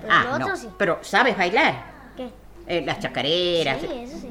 Pero 0.02 0.14
ah, 0.14 0.40
no. 0.40 0.56
sí. 0.56 0.70
Pero 0.78 1.00
¿sabes 1.02 1.38
bailar? 1.38 1.99
Eh, 2.72 2.84
las 2.86 3.00
chacareras. 3.00 3.80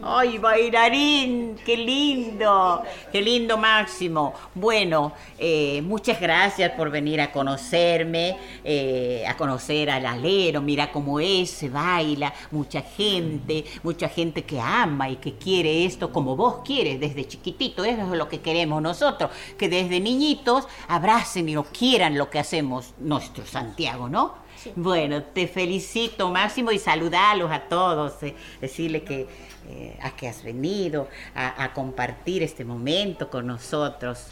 ¡Ay, 0.01 0.39
bailarín! 0.39 1.57
¡Qué 1.67 1.77
lindo! 1.77 2.85
¡Qué 3.11 3.21
lindo 3.21 3.59
Máximo! 3.59 4.33
Bueno, 4.55 5.13
eh, 5.37 5.83
muchas 5.83 6.21
gracias 6.21 6.71
por 6.71 6.89
venir 6.89 7.21
a 7.21 7.33
conocerme, 7.33 8.37
eh, 8.63 9.25
a 9.27 9.37
conocer 9.37 9.91
al 9.91 10.07
alero. 10.07 10.63
Mira 10.63 10.93
cómo 10.93 11.19
es, 11.19 11.51
se 11.51 11.69
baila. 11.69 12.33
Mucha 12.53 12.83
gente, 12.83 13.65
mucha 13.83 14.09
gente 14.09 14.45
que 14.45 14.61
ama 14.61 15.11
y 15.11 15.17
que 15.17 15.35
quiere 15.35 15.85
esto 15.85 16.13
como 16.13 16.37
vos 16.37 16.61
quieres 16.65 17.01
desde 17.01 17.27
chiquitito. 17.27 17.85
Eso 17.85 18.03
es 18.03 18.17
lo 18.17 18.29
que 18.29 18.41
queremos 18.41 18.81
nosotros, 18.81 19.33
que 19.59 19.69
desde 19.69 19.99
niñitos 19.99 20.69
abracen 20.87 21.49
y 21.49 21.55
lo 21.55 21.65
quieran 21.65 22.17
lo 22.17 22.31
que 22.31 22.39
hacemos 22.39 22.95
nuestro 23.01 23.45
Santiago, 23.45 24.09
¿no? 24.09 24.48
Bueno, 24.75 25.23
te 25.23 25.47
felicito, 25.47 26.31
Máximo, 26.31 26.71
y 26.73 26.79
saludarlos 26.79 27.51
a 27.51 27.61
todos. 27.61 28.23
Eh, 28.23 28.35
decirle 28.61 29.03
que 29.03 29.27
eh, 29.71 29.99
a 30.01 30.13
que 30.13 30.27
has 30.27 30.43
venido 30.43 31.09
a, 31.35 31.75
compartir 31.75 32.43
este 32.43 32.65
momento 32.65 33.29
con 33.29 33.47
nosotros. 33.47 34.29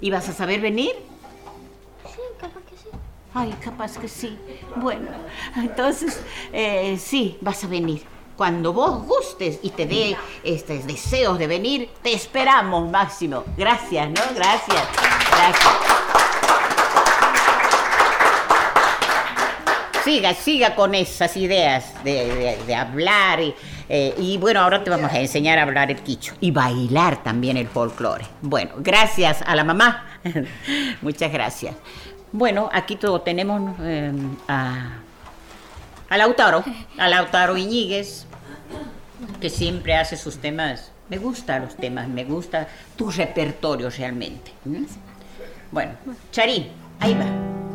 ¿Y 0.00 0.08
vas 0.08 0.28
a 0.28 0.32
saber 0.32 0.60
venir? 0.60 0.92
Sí, 2.04 2.20
capaz 2.38 2.60
que 2.60 2.76
sí. 2.76 2.88
Ay, 3.34 3.52
capaz 3.60 3.98
que 3.98 4.06
sí. 4.06 4.38
Bueno, 4.76 5.08
entonces 5.56 6.22
eh, 6.52 6.96
sí, 6.96 7.38
vas 7.40 7.64
a 7.64 7.66
venir. 7.66 8.02
Cuando 8.36 8.72
vos 8.72 9.04
gustes 9.04 9.58
y 9.62 9.70
te 9.70 9.84
dé 9.86 10.16
estos 10.44 10.86
deseos 10.86 11.40
de 11.40 11.48
venir, 11.48 11.90
te 12.00 12.12
esperamos, 12.12 12.88
Máximo. 12.88 13.42
Gracias, 13.56 14.08
¿no? 14.08 14.22
Gracias. 14.36 14.86
Gracias. 15.32 15.97
Siga, 20.08 20.32
siga 20.32 20.74
con 20.74 20.94
esas 20.94 21.36
ideas 21.36 21.92
de, 22.02 22.74
hablar. 22.74 23.42
Y, 23.42 23.54
eh, 23.90 24.14
y, 24.16 24.38
bueno, 24.38 24.60
ahora 24.60 24.82
te 24.82 24.88
vamos 24.88 25.12
a 25.12 25.20
enseñar 25.20 25.58
a 25.58 25.64
hablar 25.64 25.90
el 25.90 26.00
quicho 26.00 26.32
y 26.40 26.50
bailar 26.50 27.22
también 27.22 27.58
el 27.58 27.68
folclore. 27.68 28.24
Bueno, 28.40 28.72
gracias 28.78 29.42
a 29.44 29.54
la 29.54 29.64
mamá. 29.64 30.06
Muchas 31.02 31.30
gracias. 31.30 31.74
Bueno, 32.32 32.70
aquí 32.72 32.96
todo 32.96 33.20
tenemos 33.20 33.76
eh, 33.82 34.10
a, 34.48 34.92
a 36.08 36.16
Lautaro, 36.16 36.64
a 36.96 37.06
Lautaro 37.06 37.58
Iñiguez, 37.58 38.24
que 39.42 39.50
siempre 39.50 39.94
hace 39.94 40.16
sus 40.16 40.38
temas. 40.38 40.90
Me 41.10 41.18
gustan 41.18 41.66
los 41.66 41.76
temas, 41.76 42.08
me 42.08 42.24
gusta 42.24 42.66
tu 42.96 43.10
repertorio 43.10 43.90
realmente. 43.90 44.52
Bueno, 45.70 45.92
Charín, 46.32 46.68
ahí 46.98 47.12
va. 47.12 47.67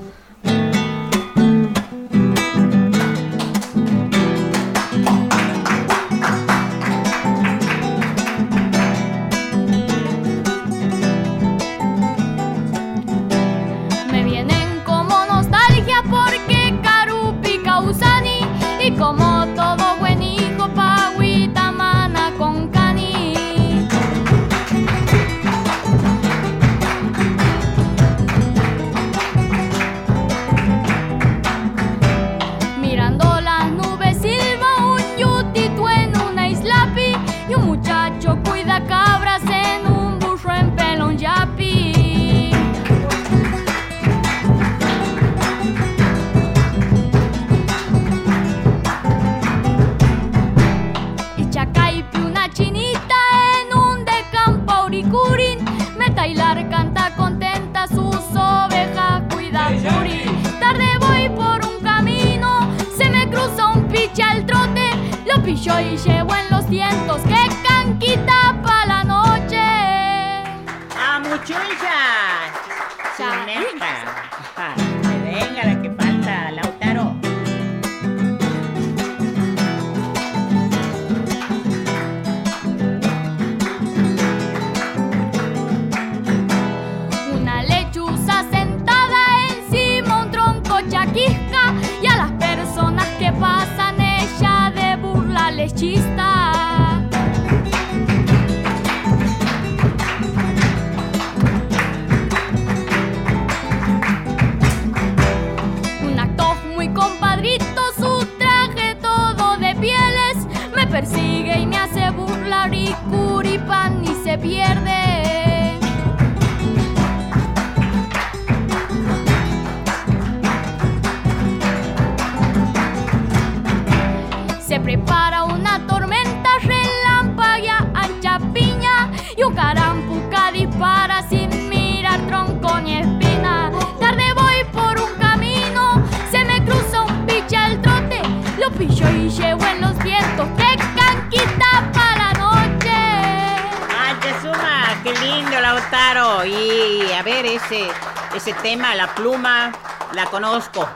Ese 148.35 148.53
tema, 148.61 148.93
la 148.93 149.15
pluma, 149.15 149.71
la 150.13 150.25
conozco. 150.25 150.87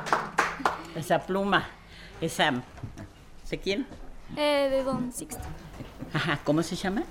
Esa 0.95 1.19
pluma, 1.19 1.67
esa... 2.21 2.53
¿Sé 3.43 3.57
quién? 3.59 3.87
Eh, 4.35 4.67
de 4.69 4.83
Don 4.83 5.11
Sixto. 5.11 5.41
Ajá, 6.13 6.39
¿cómo 6.43 6.61
se 6.61 6.75
llama? 6.75 7.03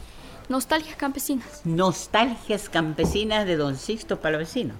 Nostalgias 0.48 0.96
Campesinas. 0.96 1.62
Nostalgias 1.64 2.68
Campesinas 2.68 3.44
de 3.46 3.56
Don 3.56 3.76
Sixto 3.76 4.20
Palavecino. 4.20 4.74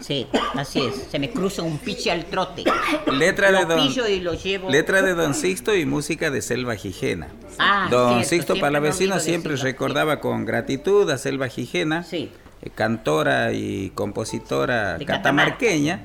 Sí, 0.00 0.26
así 0.54 0.80
es. 0.80 1.08
Se 1.10 1.18
me 1.18 1.30
cruza 1.30 1.62
un 1.62 1.78
piche 1.78 2.10
al 2.10 2.26
trote. 2.26 2.64
Letra 3.12 3.52
de 3.52 3.64
Don 3.64 3.80
y 4.08 4.20
lo 4.20 4.34
llevo. 4.34 4.70
Letra 4.70 5.02
de 5.02 5.14
Don 5.14 5.34
Sixto 5.34 5.74
y 5.74 5.86
música 5.86 6.30
de 6.30 6.42
Selva 6.42 6.76
Gijena. 6.76 7.28
Ah, 7.58 7.88
don 7.90 8.24
Sixto 8.24 8.56
Palavecino 8.58 9.18
siempre 9.18 9.56
recordaba 9.56 10.20
con 10.20 10.44
gratitud 10.44 11.08
a 11.10 11.18
Selva 11.18 11.48
Gijena. 11.48 12.04
Sí. 12.04 12.30
Eh, 12.62 12.70
cantora 12.74 13.52
y 13.52 13.90
compositora 13.90 14.98
catamarqueña, 15.06 16.00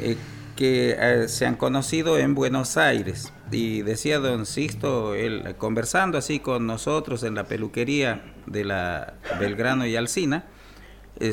eh, 0.00 0.16
que 0.56 0.96
eh, 0.98 1.28
se 1.28 1.46
han 1.46 1.56
conocido 1.56 2.18
en 2.18 2.34
Buenos 2.34 2.76
Aires. 2.76 3.32
Y 3.50 3.82
decía 3.82 4.20
don 4.20 4.46
Sixto, 4.46 5.14
él, 5.14 5.56
conversando 5.58 6.18
así 6.18 6.38
con 6.38 6.66
nosotros 6.66 7.24
en 7.24 7.34
la 7.34 7.44
peluquería 7.44 8.22
de 8.46 8.64
la 8.64 9.14
Belgrano 9.40 9.86
y 9.86 9.96
Alcina, 9.96 10.44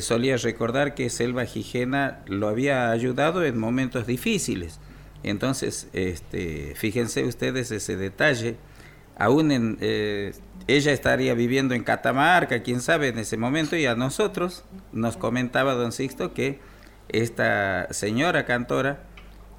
solía 0.02 0.38
recordar 0.38 0.96
que 0.96 1.10
Selva 1.10 1.46
Gijena 1.46 2.20
lo 2.28 2.48
había 2.48 2.92
ayudado 2.92 3.44
en 3.44 3.58
momentos 3.58 4.08
difíciles. 4.08 4.80
Entonces, 5.24 5.88
este, 5.94 6.74
fíjense 6.76 7.24
ustedes 7.24 7.72
ese 7.72 7.98
detalle, 7.98 8.58
aún 9.18 9.52
en, 9.52 9.78
ella 10.68 10.92
estaría 10.92 11.34
viviendo 11.34 11.74
en 11.74 11.84
Catamarca, 11.84 12.62
quién 12.62 12.82
sabe, 12.82 13.08
en 13.08 13.18
ese 13.18 13.38
momento, 13.38 13.78
y 13.78 13.86
a 13.86 13.96
nosotros 13.96 14.64
nos 14.92 15.16
comentaba 15.16 15.74
don 15.74 15.92
Sixto 15.92 16.34
que 16.34 16.60
esta 17.10 17.92
señora 17.94 18.46
cantora 18.46 19.04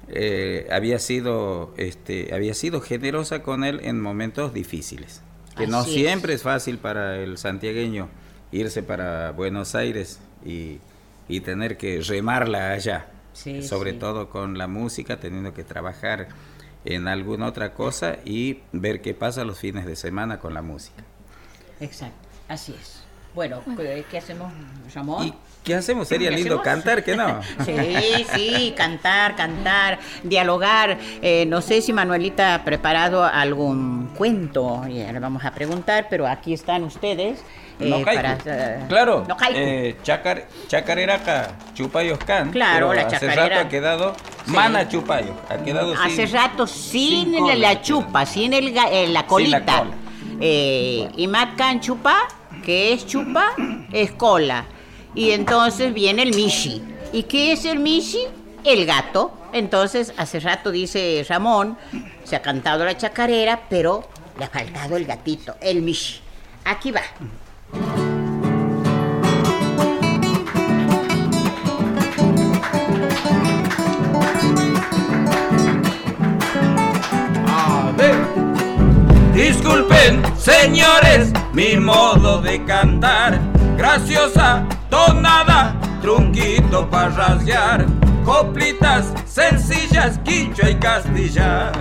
eh, 0.07 0.67
había, 0.71 0.99
sido, 0.99 1.73
este, 1.77 2.33
había 2.33 2.53
sido 2.53 2.79
generosa 2.81 3.41
con 3.41 3.63
él 3.63 3.79
en 3.83 3.99
momentos 3.99 4.53
difíciles. 4.53 5.23
Que 5.57 5.67
no 5.67 5.83
siempre 5.83 6.33
es 6.33 6.43
fácil 6.43 6.77
para 6.77 7.17
el 7.17 7.37
santiagueño 7.37 8.07
irse 8.51 8.83
para 8.83 9.31
Buenos 9.31 9.75
Aires 9.75 10.19
y, 10.45 10.79
tener 11.41 11.77
que 11.77 12.01
remarla 12.01 12.71
allá. 12.71 13.07
sobre 13.61 13.93
todo 13.93 14.29
con 14.29 14.57
la 14.57 14.67
música, 14.67 15.19
teniendo 15.19 15.53
que 15.53 15.63
trabajar 15.63 16.27
en 16.85 17.07
alguna 17.07 17.47
otra 17.47 17.73
cosa 17.73 18.17
y 18.25 18.61
ver 18.71 19.01
qué 19.01 19.13
pasa 19.13 19.43
los 19.43 19.59
fines 19.59 19.85
de 19.85 19.95
semana 19.95 20.39
con 20.39 20.53
la 20.53 20.61
música. 20.61 21.03
Exacto, 21.79 22.27
así 22.47 22.75
es. 22.79 23.03
Bueno, 23.33 23.61
¿qué 24.09 24.17
hacemos, 24.17 24.51
Ramón? 24.93 25.27
¿Y 25.27 25.33
qué 25.63 25.75
hacemos? 25.75 26.07
Sería 26.07 26.31
lindo 26.31 26.61
cantar, 26.61 27.03
¿qué 27.03 27.15
no? 27.15 27.41
sí, 27.65 28.25
sí, 28.33 28.73
cantar, 28.75 29.35
cantar, 29.35 29.99
dialogar. 30.23 30.97
Eh, 31.21 31.45
no 31.47 31.61
sé 31.61 31.81
si 31.81 31.93
Manuelita 31.93 32.55
ha 32.55 32.63
preparado 32.65 33.23
algún 33.23 34.11
cuento, 34.17 34.87
ya 34.87 35.11
le 35.11 35.19
vamos 35.19 35.45
a 35.45 35.51
preguntar, 35.53 36.07
pero 36.09 36.27
aquí 36.27 36.53
están 36.53 36.83
ustedes. 36.83 37.43
Eh, 37.81 38.03
para, 38.03 38.37
claro, 38.89 39.25
no 39.25 39.37
eh, 39.53 39.95
chacar, 40.03 40.47
chacareraca 40.67 41.55
chupayoscan. 41.73 42.51
Claro, 42.51 42.93
la 42.93 43.07
chacarera. 43.07 43.43
Hace 43.43 43.49
rato 43.49 43.59
ha 43.61 43.69
quedado 43.69 44.15
mana 44.47 44.89
chupayo. 44.89 45.33
Ha 45.49 45.57
quedado 45.59 45.93
hace 45.93 46.25
rato 46.25 46.67
sin, 46.67 47.33
la 47.61 47.81
chupa, 47.81 48.25
sin 48.25 48.53
el, 48.53 48.75
eh, 48.77 49.07
la 49.07 49.25
colita. 49.25 49.85
Eh, 50.41 51.09
y 51.15 51.27
matcan 51.27 51.79
chupa, 51.79 52.27
que 52.63 52.93
es 52.93 53.05
chupa, 53.05 53.53
es 53.91 54.11
cola. 54.11 54.65
Y 55.15 55.31
entonces 55.31 55.93
viene 55.93 56.23
el 56.23 56.35
mishi. 56.35 56.81
¿Y 57.11 57.23
qué 57.23 57.51
es 57.51 57.65
el 57.65 57.79
mishi? 57.79 58.25
El 58.63 58.85
gato. 58.85 59.31
Entonces, 59.51 60.13
hace 60.17 60.39
rato 60.39 60.71
dice 60.71 61.25
Ramón, 61.27 61.77
se 62.23 62.35
ha 62.35 62.41
cantado 62.41 62.85
la 62.85 62.95
chacarera, 62.95 63.61
pero 63.69 64.07
le 64.37 64.45
ha 64.45 64.49
faltado 64.49 64.95
el 64.95 65.05
gatito, 65.05 65.55
el 65.61 65.81
mishi. 65.81 66.21
Aquí 66.65 66.91
va. 66.91 67.01
Disculpen, 79.39 80.21
señores, 80.37 81.31
mi 81.53 81.77
modo 81.77 82.41
de 82.41 82.61
cantar. 82.65 83.39
Graciosa, 83.77 84.67
tonada, 84.89 85.79
trunquito 86.01 86.89
para 86.89 87.07
rasgar. 87.07 87.85
Coplitas 88.25 89.13
sencillas, 89.25 90.19
quicho 90.25 90.69
y 90.69 90.75
castilla. 90.75 91.71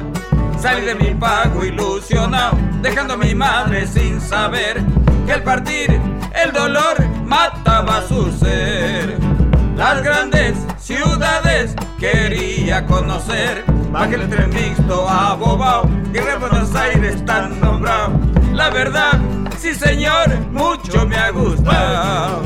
Salí 0.56 0.82
de 0.82 0.94
mi 0.94 1.14
pago 1.14 1.64
ilusionado, 1.64 2.56
dejando 2.80 3.14
a 3.14 3.16
mi 3.16 3.34
madre 3.34 3.88
sin 3.88 4.20
saber 4.20 4.80
que 5.26 5.32
al 5.32 5.42
partir 5.42 6.00
el 6.40 6.52
dolor 6.52 7.04
mataba 7.26 8.06
su 8.06 8.30
ser. 8.38 9.37
Las 9.78 10.02
grandes 10.02 10.56
ciudades 10.80 11.76
quería 12.00 12.84
conocer 12.84 13.64
Baje 13.92 14.16
el 14.16 14.28
tren 14.28 14.50
mixto 14.50 15.08
a 15.08 15.34
Bobao, 15.34 15.88
que 16.12 16.18
en 16.18 16.40
Buenos 16.40 16.74
Aires 16.74 17.24
tan 17.24 17.60
nombrado. 17.60 18.10
La 18.52 18.70
verdad, 18.70 19.12
sí 19.56 19.72
señor, 19.72 20.36
mucho 20.50 21.06
me 21.06 21.16
ha 21.16 21.30
gustado. 21.30 22.42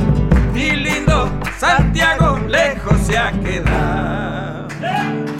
Mi 0.53 0.73
lindo 0.73 1.31
Santiago 1.59 2.39
lejos 2.49 3.01
se 3.01 3.17
ha 3.17 3.33
quedado. 3.33 5.32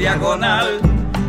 Diagonal 0.00 0.80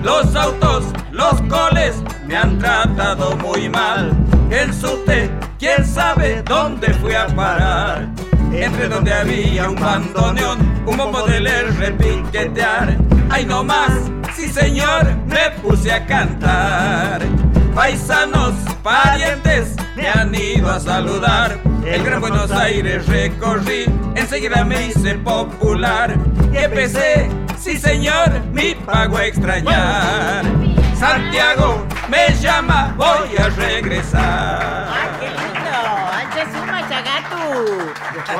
los 0.01 0.33
autos, 0.33 0.85
los 1.11 1.41
coles 1.43 2.01
me 2.25 2.37
han 2.37 2.57
tratado 2.57 3.35
muy 3.35 3.69
mal. 3.69 4.11
El 4.49 4.73
sute, 4.73 5.29
quién 5.59 5.85
sabe 5.85 6.41
dónde 6.43 6.91
fui 6.95 7.13
a 7.13 7.27
parar. 7.27 8.07
Entre 8.51 8.87
donde 8.87 9.13
había 9.13 9.69
un 9.69 9.75
bandoneón, 9.75 10.59
un 10.87 10.97
bombo 10.97 11.21
de 11.23 11.41
leer 11.41 11.75
repiquetear. 11.75 12.97
Ay 13.29 13.45
no 13.45 13.63
más, 13.63 13.91
sí 14.33 14.47
señor, 14.47 15.05
me 15.27 15.51
puse 15.61 15.91
a 15.91 16.05
cantar. 16.05 17.21
Paisanos, 17.75 18.53
parientes, 18.81 19.75
me 19.95 20.07
han 20.07 20.33
ido 20.33 20.71
a 20.71 20.79
saludar. 20.79 21.59
El 21.85 22.03
Gran 22.03 22.21
Buenos 22.21 22.51
Aires 22.51 23.05
recorrí, 23.07 23.85
enseguida 24.15 24.63
me 24.63 24.87
hice 24.87 25.15
popular. 25.15 26.15
Y 26.53 26.57
empecé 26.57 27.29
Sí, 27.61 27.77
señor, 27.77 28.41
mi 28.53 28.73
pago 28.73 29.17
a 29.17 29.25
extrañar. 29.25 30.43
Santiago 30.97 31.85
me 32.09 32.33
llama, 32.39 32.93
voy 32.97 33.37
a 33.37 33.49
regresar. 33.49 34.87
¡Ah, 34.89 35.09
qué 35.19 35.27
lindo! 35.29 35.69
¡Ancha 36.11 36.45
suma, 36.51 36.89
chagato! 36.89 37.37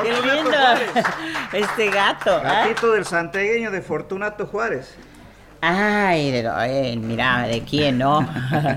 ¡Qué 0.02 0.14
lindo! 0.14 0.58
Este 1.54 1.90
gato. 1.92 2.42
¿ah? 2.44 2.64
Gatito 2.64 2.94
del 2.94 3.06
santegueño 3.06 3.70
de 3.70 3.82
Fortunato 3.82 4.48
Juárez. 4.48 4.96
Ay, 5.64 6.32
de, 6.32 6.98
mira, 7.00 7.46
¿de 7.48 7.62
quién 7.62 8.00
no? 8.00 8.28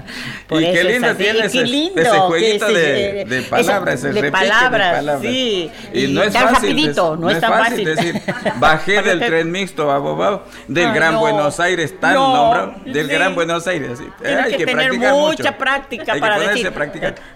Por 0.49 0.62
y 0.62 0.70
qué 0.70 0.85
lindo 0.85 1.14
tiene 1.16 1.47
ese, 1.47 1.62
ese, 1.62 2.18
jueguito 2.18 2.66
de, 2.66 3.25
de, 3.25 3.42
palabras, 3.42 4.05
ese, 4.05 4.20
de 4.20 4.31
palabras, 4.31 5.20
sí. 5.23 5.70
Y, 5.94 6.09
no 6.09 6.23
es 6.23 6.35
fácil, 6.35 6.53
rapidito, 6.53 7.16
no, 7.16 7.31
es 7.31 7.40
tan 7.40 7.53
fácil, 7.53 7.87
decir, 7.87 8.20
bajé 8.57 9.01
del 9.01 9.18
tren 9.20 9.51
mixto 9.51 9.90
a 9.90 9.97
Bobao, 9.97 10.44
del 10.68 10.92
Gran 10.92 11.18
Buenos 11.18 11.59
Aires, 11.59 11.99
tan 11.99 12.14
nombrado, 12.14 12.75
del 12.85 13.09
Gran 13.09 13.35
Buenos 13.35 13.66
Aires. 13.66 13.99
Sí. 13.99 14.07
Hay 14.27 14.53
que, 14.53 14.59
que 14.59 14.66
tener 14.66 14.88
practicar 14.88 15.14
mucha 15.14 15.42
mucho. 15.44 15.59
práctica 15.59 16.12
Hay 16.12 16.20
para 16.20 16.38
que 16.38 16.49
decir. 16.49 16.70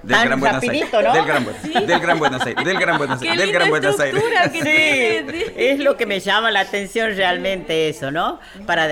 del 0.03 0.25
Gran 0.25 0.41
Buenos 0.41 0.63
Aires, 0.63 0.89
¿no? 0.93 1.13
del 1.15 1.25
Gran, 1.25 1.47
del 1.87 2.01
Gran 2.01 2.19
Buenos 2.19 2.47
Aires, 2.47 2.65
del 2.65 2.79
Gran 2.79 2.99
Buenos 2.99 3.23
Aires, 3.23 3.39
del 3.39 3.53
Gran 3.53 3.71
Buenos 3.71 4.01
Aires. 4.01 4.23
Sí, 4.59 5.25
es 5.57 5.79
lo 5.79 5.97
que 5.97 6.05
me 6.05 6.21
llama 6.21 6.51
la 6.51 6.61
atención 6.61 7.15
realmente 7.17 7.89
eso, 7.89 8.11
¿no? 8.11 8.41
Para 8.67 8.89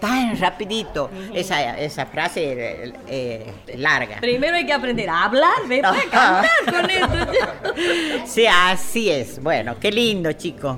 tan 0.00 0.38
rapidito, 0.38 1.10
esa, 1.32 1.78
esa 1.78 2.06
frase 2.06 2.52
eh, 2.52 2.92
eh, 3.08 3.52
larga. 3.76 4.18
Primero 4.20 4.56
hay 4.56 4.66
que 4.66 4.72
aprender 4.72 5.08
a 5.08 5.24
hablar, 5.24 5.54
después 5.68 6.06
a 6.06 6.10
cantar 6.10 6.50
con 6.66 6.90
esto. 6.90 8.24
sí, 8.26 8.46
así 8.46 9.10
es. 9.10 9.42
Bueno, 9.42 9.76
qué 9.80 9.90
lindo, 9.90 10.32
chicos. 10.32 10.76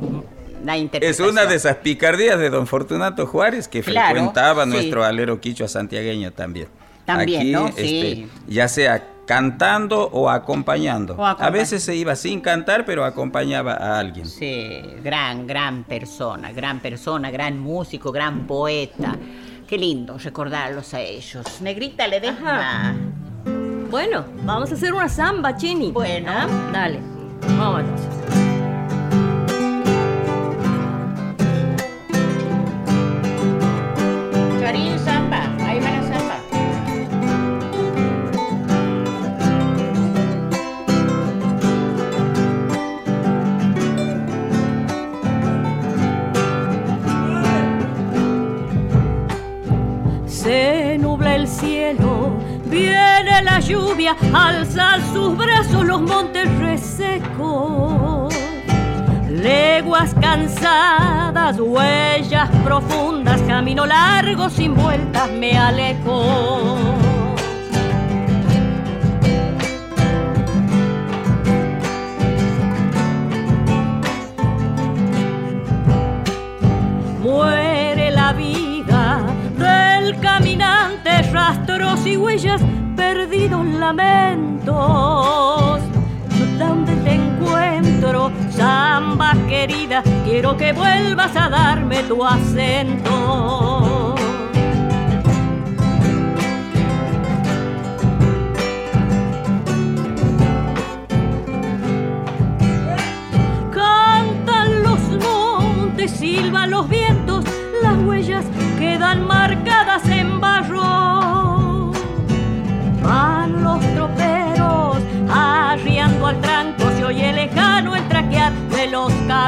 Es 1.01 1.21
una 1.21 1.47
de 1.47 1.57
esas 1.57 1.77
picardías 1.77 2.39
de 2.39 2.51
don 2.51 2.67
Fortunato 2.67 3.27
Juárez 3.27 3.69
que 3.69 3.83
frecuentaba 3.83 4.67
nuestro 4.67 5.05
alero 5.05 5.41
quichua 5.41 5.69
santiagueño 5.69 6.33
también. 6.33 6.69
También, 7.05 7.53
¿no? 7.53 7.69
Este, 7.69 8.27
ya 8.49 8.67
sea 8.67 9.07
cantando 9.27 10.09
o 10.13 10.31
acompañando. 10.31 11.23
A 11.23 11.51
veces 11.51 11.83
se 11.83 11.95
iba 11.95 12.15
sin 12.17 12.41
cantar, 12.41 12.85
pero 12.85 13.05
acompañaba 13.05 13.75
a 13.75 13.99
alguien. 13.99 14.27
Sí, 14.27 14.81
gran, 15.03 15.47
gran 15.47 15.85
persona, 15.85 16.53
gran 16.53 16.81
persona, 16.81 17.31
gran 17.31 17.59
músico, 17.59 18.13
gran 18.13 18.47
poeta. 18.47 19.17
Qué 19.67 19.77
lindo 19.77 20.17
recordarlos 20.17 20.95
a 20.95 21.01
ellos. 21.01 21.61
Negrita, 21.61 22.07
le 22.07 22.21
deja. 22.21 22.95
Bueno, 23.91 24.25
vamos 24.45 24.71
a 24.71 24.75
hacer 24.75 24.95
una 24.95 25.09
samba, 25.09 25.57
Chini. 25.57 25.91
Bueno, 25.91 26.31
¿Ah? 26.31 26.47
dale. 26.73 27.01
Vamos 27.59 27.81
entonces. 27.81 28.26
Lluvia, 53.67 54.17
alza 54.33 54.99
sus 55.13 55.37
brazos 55.37 55.85
los 55.85 56.01
montes 56.01 56.49
resecos. 56.59 58.35
Leguas 59.29 60.15
cansadas, 60.21 61.59
huellas 61.59 62.49
profundas, 62.65 63.41
camino 63.43 63.85
largo 63.87 64.49
sin 64.49 64.75
vueltas 64.75 65.31
me 65.33 65.57
alejo. 65.59 66.95
Muere 77.21 78.11
la 78.13 78.33
vida 78.33 79.23
del 79.59 80.19
caminante 80.21 81.23
rastros 81.33 82.07
y 82.07 82.17
huellas 82.17 82.63
perdidos 82.97 83.65
lamentos. 83.67 84.75
¿Dónde 86.59 86.97
te 87.05 87.13
encuentro, 87.13 88.33
samba 88.51 89.35
querida? 89.49 90.03
Quiero 90.25 90.57
que 90.57 90.73
vuelvas 90.73 91.37
a 91.37 91.49
darme 91.49 92.03
tu 92.05 92.25
acento. 92.25 94.16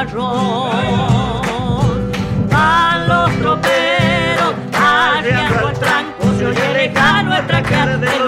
Carros. 0.05 0.71
Van 2.49 3.07
los 3.07 3.31
troperos 3.39 4.53
arriando 4.73 5.67
al 5.67 5.79
tranco, 5.79 6.23
se 6.37 6.45
oye 6.45 6.73
lejano 6.73 7.35
el 7.35 7.47
traquear 7.47 7.99
de 7.99 8.19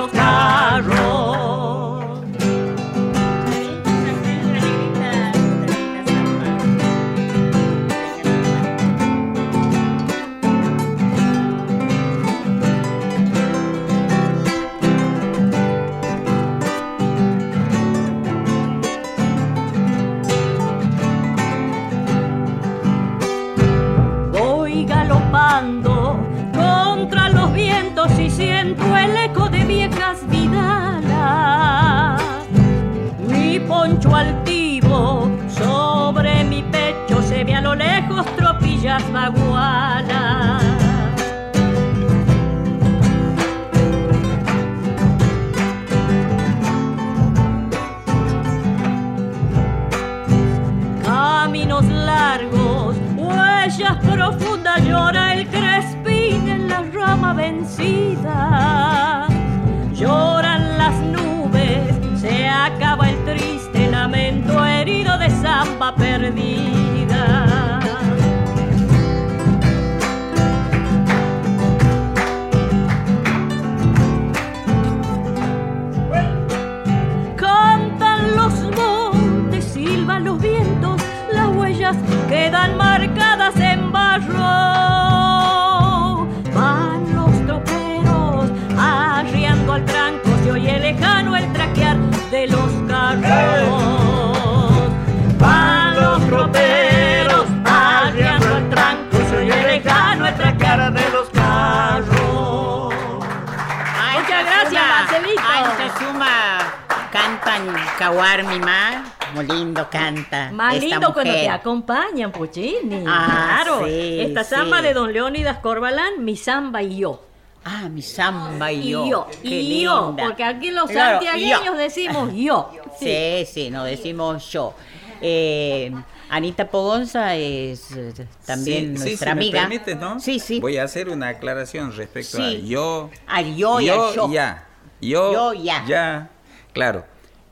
Caguar 108.12 108.44
mi 108.44 108.60
ma, 108.60 109.06
muy 109.34 109.48
lindo 109.48 109.90
canta. 109.90 110.52
Más 110.52 110.78
lindo 110.78 111.14
cuando 111.14 111.32
te 111.32 111.48
acompañan, 111.48 112.30
Puccini. 112.30 113.06
Ah, 113.08 113.62
claro. 113.64 113.88
Esta 113.88 114.44
samba 114.44 114.82
de 114.82 114.94
Don 114.94 115.14
Leónidas 115.14 115.60
Corbalán, 115.60 116.26
mi 116.26 116.36
samba 116.36 116.84
y 116.84 116.98
yo. 116.98 117.24
Ah, 117.64 117.88
mi 117.88 118.02
samba 118.02 118.70
y 118.70 118.90
yo. 118.90 119.06
Y 119.06 119.10
yo, 119.10 119.28
y 119.44 119.82
yo, 119.84 120.16
porque 120.20 120.44
aquí 120.44 120.72
los 120.72 120.92
santiagueños 120.92 121.78
decimos 121.78 122.34
yo. 122.36 122.70
Sí, 123.00 123.46
sí, 123.50 123.70
nos 123.70 123.86
decimos 123.86 124.52
yo. 124.52 124.74
Eh, 125.22 125.94
Anita 126.30 126.68
Pogonza 126.68 127.38
es 127.38 127.94
eh, 127.96 128.28
también 128.46 128.96
nuestra 128.96 129.32
amiga. 129.32 129.62
Me 129.62 129.70
permites, 129.70 129.98
¿no? 129.98 130.20
Sí, 130.20 130.40
sí. 130.40 130.60
Voy 130.60 130.76
a 130.78 130.84
hacer 130.84 131.08
una 131.08 131.30
aclaración 131.30 131.96
respecto 131.96 132.44
a 132.44 132.52
yo. 132.52 133.10
Al 133.26 133.56
yo, 133.56 133.80
y 133.80 133.88
al 133.88 134.14
yo. 134.14 134.30
Ya. 134.30 134.68
Yo, 135.00 135.32
yo 135.32 135.54
ya. 135.54 135.86
Ya. 135.88 136.30
Claro 136.74 137.11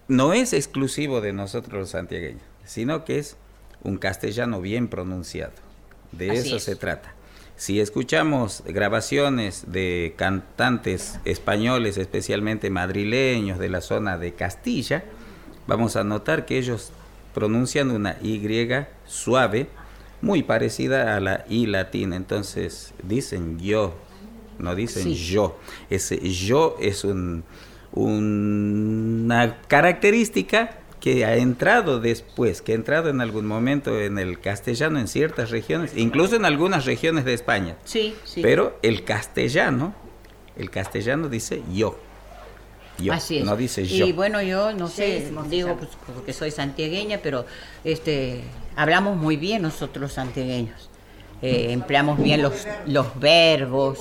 no 0.10 0.34
es 0.34 0.52
exclusivo 0.52 1.22
de 1.22 1.32
nosotros 1.32 1.80
los 1.80 1.90
santiagueños, 1.92 2.42
sino 2.66 3.06
que 3.06 3.20
es 3.20 3.38
un 3.84 3.98
castellano 3.98 4.60
bien 4.60 4.90
pronunciado. 4.90 5.54
De 6.12 6.34
eso 6.34 6.60
se 6.60 6.76
trata. 6.76 7.14
Si 7.56 7.80
escuchamos 7.80 8.64
grabaciones 8.66 9.66
de 9.72 10.16
cantantes 10.18 11.20
españoles, 11.26 11.98
especialmente 11.98 12.70
madrileños 12.70 13.60
de 13.60 13.70
la 13.70 13.82
zona 13.82 14.18
de 14.18 14.34
Castilla, 14.34 15.04
vamos 15.68 15.96
a 15.96 16.04
notar 16.04 16.46
que 16.46 16.58
ellos 16.58 16.92
pronuncian 17.34 17.92
una 17.92 18.18
Y 18.24 18.42
suave, 19.06 19.68
muy 20.22 20.42
parecida 20.42 21.16
a 21.16 21.20
la 21.20 21.46
I 21.50 21.68
latina. 21.68 22.16
Entonces 22.16 22.94
dicen 23.04 23.60
yo, 23.60 23.94
no 24.58 24.74
dicen 24.74 25.14
yo. 25.14 25.60
Ese 25.90 26.18
yo 26.30 26.78
es 26.80 27.04
un, 27.04 27.44
una 27.92 29.62
característica 29.68 30.80
que 31.00 31.26
ha 31.26 31.38
entrado 31.38 32.00
después, 32.00 32.62
que 32.62 32.74
ha 32.74 32.76
entrado 32.76 33.10
en 33.10 33.22
algún 33.22 33.46
momento 33.46 34.00
en 34.00 34.20
el 34.20 34.40
castellano 34.40 35.00
en 35.00 35.08
ciertas 35.08 35.50
regiones, 35.50 35.94
incluso 35.96 36.36
en 36.36 36.46
algunas 36.46 36.86
regiones 36.86 37.26
de 37.26 37.34
España. 37.34 37.78
Sí, 37.86 38.16
sí. 38.26 38.42
Pero 38.42 38.78
el 38.82 39.04
castellano, 39.06 39.94
el 40.58 40.70
castellano 40.70 41.30
dice 41.30 41.64
yo. 41.72 41.98
Yo, 42.98 43.14
Así 43.14 43.42
no 43.44 43.56
dice 43.56 43.86
yo. 43.86 44.06
Y 44.06 44.12
bueno, 44.12 44.42
yo 44.42 44.74
no 44.74 44.90
sé, 44.90 45.32
digo 45.50 45.78
pues, 45.78 45.92
porque 46.14 46.34
soy 46.34 46.52
santiagueña, 46.52 47.20
pero 47.24 47.46
este 47.86 48.42
hablamos 48.76 49.16
muy 49.16 49.38
bien 49.38 49.62
nosotros 49.62 50.02
los 50.02 50.14
santiagueños. 50.14 50.90
Eh, 51.42 51.68
empleamos 51.72 52.22
bien 52.22 52.42
los, 52.42 52.68
los 52.86 53.18
verbos. 53.18 54.00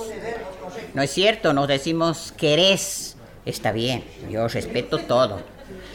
¿No 0.93 1.01
es 1.01 1.11
cierto? 1.11 1.53
Nos 1.53 1.69
decimos 1.69 2.33
querés, 2.35 3.15
está 3.49 3.71
bien, 3.71 4.03
yo 4.29 4.47
respeto 4.47 4.99
todo. 4.99 5.41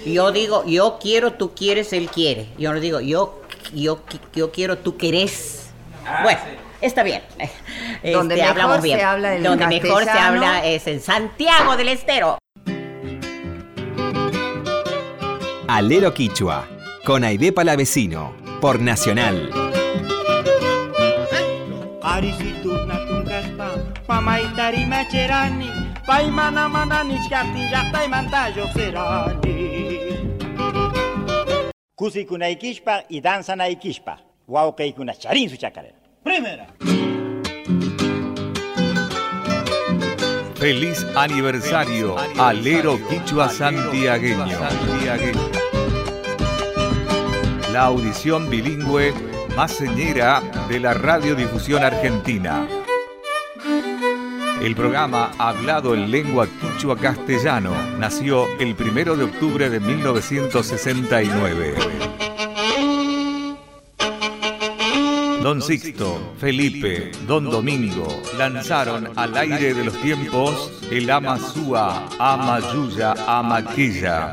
Yo 0.05 0.33
digo, 0.33 0.64
yo 0.67 0.99
quiero, 1.01 1.33
tú 1.33 1.55
quieres, 1.55 1.93
él 1.93 2.11
quiere. 2.11 2.47
Yo 2.59 2.73
no 2.73 2.81
digo, 2.81 3.01
yo, 3.01 3.40
yo, 3.73 4.03
yo 4.35 4.53
quiero, 4.53 4.79
tú 4.79 4.97
querés. 4.97 5.71
Ah, 6.07 6.21
bueno, 6.23 6.40
está 6.81 7.03
bien. 7.03 7.23
Donde 8.03 8.35
este, 8.35 8.55
mejor 8.55 8.83
se 8.83 9.03
habla 9.03 9.38
Donde 9.38 9.67
mejor 9.67 10.05
se 10.05 10.11
habla 10.11 10.64
es 10.67 10.87
en 10.87 11.01
Santiago 11.01 11.77
del 11.77 11.88
Estero. 11.88 12.38
Alero 15.67 16.12
Quichua, 16.12 16.69
con 17.05 17.25
Aide 17.25 17.53
Palavecino, 17.53 18.35
por 18.61 18.81
Nacional. 18.81 19.51
Paimana 26.07 26.69
mana 26.69 27.03
nichkati 27.05 27.62
llaqtaymanta 27.73 28.51
lluqsirani 28.55 29.55
Kusikunaykishpa 31.97 33.05
y 33.09 33.21
danzanaykishpa 33.21 34.19
wawqiykuna 34.49 35.14
charin 35.14 35.49
su 35.49 35.57
chacarera. 35.57 35.97
Primera. 36.23 36.67
Feliz 40.57 41.07
aniversario, 41.17 42.17
Alero 42.38 42.99
Quichua 43.09 43.49
Santiagueño. 43.49 44.59
La 47.73 47.83
audición 47.85 48.51
bilingüe 48.51 49.14
más 49.57 49.73
señera 49.73 50.43
de 50.69 50.81
la 50.81 50.95
radiodifusión 50.95 51.83
argentina. 51.83 52.84
El 54.64 54.74
programa 54.74 55.31
Hablado 55.37 55.92
en 55.92 56.11
lengua 56.11 56.46
quichua 56.46 56.96
castellano 56.96 57.70
nació 57.98 58.46
el 58.59 58.74
1 58.74 59.14
de 59.14 59.24
octubre 59.24 59.68
de 59.68 59.79
1969. 59.79 61.74
Don 65.42 65.61
Sixto, 65.61 66.33
Felipe, 66.38 67.12
Don 67.27 67.44
Domingo 67.44 68.22
lanzaron 68.38 69.11
al 69.16 69.37
aire 69.37 69.74
de 69.74 69.85
los 69.85 70.00
tiempos 70.00 70.72
el 70.90 71.11
Amazúa, 71.11 72.09
Amayuya, 72.18 73.12
Amaquilla. 73.27 74.33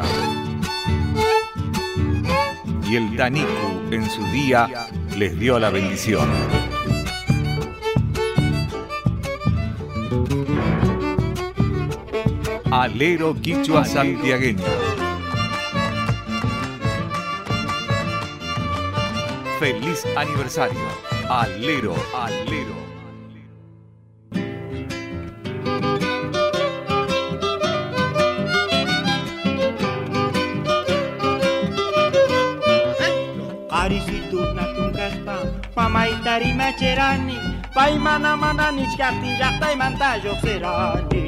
Y 2.89 2.95
el 2.95 3.17
Taniku 3.17 3.81
en 3.91 4.09
su 4.09 4.23
día 4.27 4.87
les 5.17 5.37
dio 5.37 5.59
la 5.59 5.69
bendición. 5.71 6.29
Alero 12.81 13.35
Quichua 13.39 13.85
Santiagueño. 13.85 14.65
Feliz 19.59 20.03
aniversario. 20.17 20.79
Alero, 21.29 21.93
alero. 22.15 22.81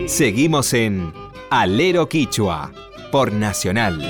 Seguimos 0.07 0.73
en 0.73 1.22
Alero 1.55 2.09
Quichua 2.09 2.71
por 3.11 3.31
Nacional. 3.31 4.01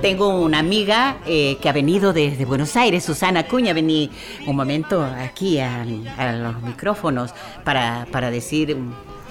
Tengo 0.00 0.40
una 0.40 0.60
amiga 0.60 1.18
eh, 1.26 1.58
que 1.60 1.68
ha 1.68 1.74
venido 1.74 2.14
desde 2.14 2.46
Buenos 2.46 2.74
Aires, 2.74 3.04
Susana 3.04 3.46
Cuña, 3.46 3.74
vení 3.74 4.10
un 4.46 4.56
momento 4.56 5.04
aquí 5.04 5.58
a, 5.60 5.84
los 5.84 6.62
micrófonos 6.62 7.34
para, 7.64 8.06
para 8.10 8.30
decir 8.30 8.74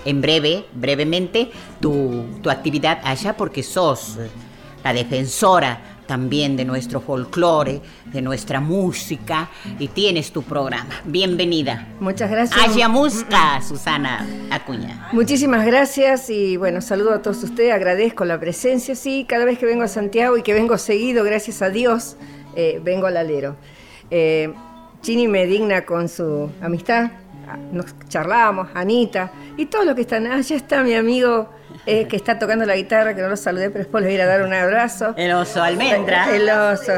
en 0.05 0.21
breve, 0.21 0.65
brevemente, 0.73 1.49
tu, 1.79 2.23
tu 2.43 2.51
actividad 2.51 2.99
allá 3.03 3.35
porque 3.35 3.63
sos 3.63 4.19
la 4.83 4.93
defensora 4.93 5.94
también 6.05 6.55
de 6.55 6.65
nuestro 6.65 7.01
folclore, 7.01 7.81
de 8.11 8.21
nuestra 8.21 8.59
música 8.59 9.49
y 9.79 9.87
tienes 9.89 10.31
tu 10.31 10.43
programa. 10.43 10.89
Bienvenida. 11.05 11.87
Muchas 11.99 12.29
gracias. 12.29 12.59
Haya 12.59 12.87
Musca, 12.87 13.61
Susana 13.61 14.25
Acuña. 14.51 15.09
Muchísimas 15.11 15.65
gracias 15.65 16.29
y 16.29 16.57
bueno, 16.57 16.81
saludo 16.81 17.13
a 17.13 17.21
todos 17.21 17.43
ustedes, 17.43 17.73
agradezco 17.73 18.25
la 18.25 18.39
presencia. 18.39 18.95
Sí, 18.95 19.25
cada 19.27 19.45
vez 19.45 19.59
que 19.59 19.65
vengo 19.65 19.83
a 19.83 19.87
Santiago 19.87 20.37
y 20.37 20.43
que 20.43 20.53
vengo 20.53 20.77
seguido, 20.77 21.23
gracias 21.23 21.61
a 21.61 21.69
Dios, 21.69 22.17
eh, 22.55 22.79
vengo 22.83 23.07
al 23.07 23.17
alero. 23.17 23.55
Eh, 24.11 24.53
Chini 25.01 25.27
me 25.27 25.45
digna 25.45 25.85
con 25.85 26.09
su 26.09 26.49
amistad, 26.61 27.11
nos 27.71 27.85
charlamos, 28.07 28.69
Anita 28.73 29.31
y 29.57 29.67
todo 29.67 29.85
lo 29.85 29.95
que 29.95 30.01
están. 30.01 30.25
Allá 30.27 30.55
está 30.55 30.83
mi 30.83 30.95
amigo 30.95 31.49
eh, 31.85 32.07
que 32.07 32.15
está 32.15 32.39
tocando 32.39 32.65
la 32.65 32.75
guitarra, 32.75 33.15
que 33.15 33.21
no 33.21 33.29
lo 33.29 33.37
saludé, 33.37 33.69
pero 33.69 33.83
después 33.83 34.01
le 34.01 34.07
voy 34.07 34.13
a 34.13 34.15
ir 34.15 34.21
a 34.21 34.25
dar 34.25 34.41
un 34.43 34.53
abrazo. 34.53 35.13
El 35.17 35.31
oso 35.33 35.61
almendra. 35.61 36.35
El 36.35 36.49
oso. 36.49 36.93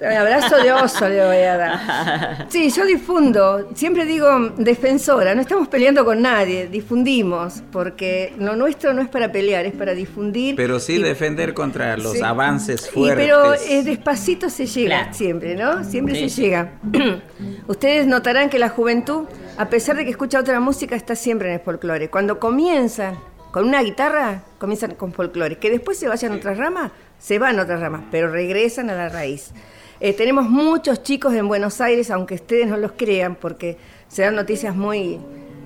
Un 0.00 0.12
abrazo 0.12 0.56
de 0.62 0.72
oso 0.72 1.08
le 1.08 1.24
voy 1.24 1.36
a 1.36 1.56
dar. 1.56 2.46
Sí, 2.48 2.70
yo 2.70 2.84
difundo, 2.86 3.70
siempre 3.74 4.04
digo 4.04 4.52
defensora, 4.56 5.34
no 5.34 5.40
estamos 5.40 5.68
peleando 5.68 6.04
con 6.04 6.22
nadie, 6.22 6.68
difundimos, 6.68 7.62
porque 7.72 8.32
lo 8.38 8.56
nuestro 8.56 8.92
no 8.92 9.02
es 9.02 9.08
para 9.08 9.32
pelear, 9.32 9.66
es 9.66 9.74
para 9.74 9.94
difundir. 9.94 10.56
Pero 10.56 10.80
sí 10.80 10.98
defender 10.98 11.54
contra 11.54 11.96
los 11.96 12.22
avances 12.22 12.88
fuertes. 12.88 13.26
pero 13.26 13.54
eh, 13.54 13.82
despacito 13.82 14.48
se 14.48 14.66
llega 14.66 15.12
siempre, 15.12 15.54
¿no? 15.54 15.84
Siempre 15.84 16.14
se 16.14 16.28
llega. 16.28 16.72
Ustedes 17.66 18.06
notarán 18.06 18.48
que 18.48 18.58
la 18.58 18.68
juventud, 18.68 19.24
a 19.56 19.68
pesar 19.68 19.96
de 19.96 20.04
que 20.04 20.10
escucha 20.10 20.38
otra 20.40 20.60
música, 20.60 20.96
está 20.96 21.14
siempre 21.14 21.48
en 21.48 21.54
el 21.54 21.60
folclore. 21.60 22.08
Cuando 22.10 22.38
comienza 22.38 23.14
con 23.56 23.64
una 23.64 23.82
guitarra 23.82 24.42
comienzan 24.58 24.96
con 24.96 25.14
folclore. 25.14 25.56
Que 25.56 25.70
después 25.70 25.98
se 25.98 26.06
vayan 26.06 26.32
a 26.32 26.36
otras 26.36 26.58
ramas, 26.58 26.92
se 27.18 27.38
van 27.38 27.58
a 27.58 27.62
otras 27.62 27.80
ramas, 27.80 28.02
pero 28.10 28.30
regresan 28.30 28.90
a 28.90 28.94
la 28.94 29.08
raíz. 29.08 29.52
Eh, 29.98 30.12
tenemos 30.12 30.50
muchos 30.50 31.02
chicos 31.02 31.32
en 31.32 31.48
Buenos 31.48 31.80
Aires, 31.80 32.10
aunque 32.10 32.34
ustedes 32.34 32.68
no 32.68 32.76
los 32.76 32.92
crean, 32.92 33.34
porque 33.34 33.78
se 34.08 34.20
dan 34.20 34.34
noticias 34.34 34.76
muy 34.76 35.18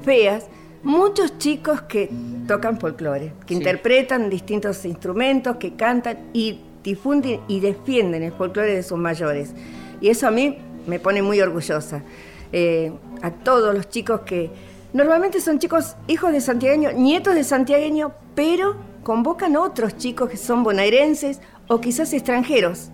feas. 0.04 0.46
Muchos 0.84 1.36
chicos 1.38 1.82
que 1.82 2.08
tocan 2.46 2.78
folclore, 2.78 3.32
que 3.44 3.54
interpretan 3.54 4.30
distintos 4.30 4.84
instrumentos, 4.84 5.56
que 5.56 5.74
cantan 5.74 6.30
y 6.32 6.60
difunden 6.84 7.40
y 7.48 7.58
defienden 7.58 8.22
el 8.22 8.30
folclore 8.30 8.72
de 8.72 8.84
sus 8.84 8.98
mayores. 8.98 9.52
Y 10.00 10.10
eso 10.10 10.28
a 10.28 10.30
mí 10.30 10.58
me 10.86 11.00
pone 11.00 11.22
muy 11.22 11.40
orgullosa. 11.40 12.04
Eh, 12.52 12.92
a 13.22 13.32
todos 13.32 13.74
los 13.74 13.88
chicos 13.88 14.20
que, 14.20 14.48
Normalmente 14.92 15.40
son 15.40 15.58
chicos 15.58 15.96
hijos 16.08 16.32
de 16.32 16.40
santiagueño, 16.40 16.92
nietos 16.92 17.34
de 17.34 17.44
santiagueño, 17.44 18.12
pero 18.34 18.76
convocan 19.02 19.56
otros 19.56 19.96
chicos 19.96 20.28
que 20.28 20.36
son 20.36 20.62
bonaerenses 20.62 21.40
o 21.68 21.80
quizás 21.80 22.12
extranjeros, 22.12 22.90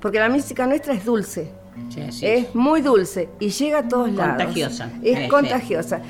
porque 0.00 0.18
la 0.18 0.28
música 0.28 0.66
nuestra 0.66 0.94
es 0.94 1.04
dulce. 1.04 1.50
es 2.22 2.54
muy 2.54 2.80
dulce 2.80 3.28
y 3.40 3.48
llega 3.48 3.78
a 3.78 3.88
todos 3.88 4.12
lados. 4.12 4.36
Contagiosa. 4.36 4.90
Es 5.02 5.28
contagiosa. 5.28 6.00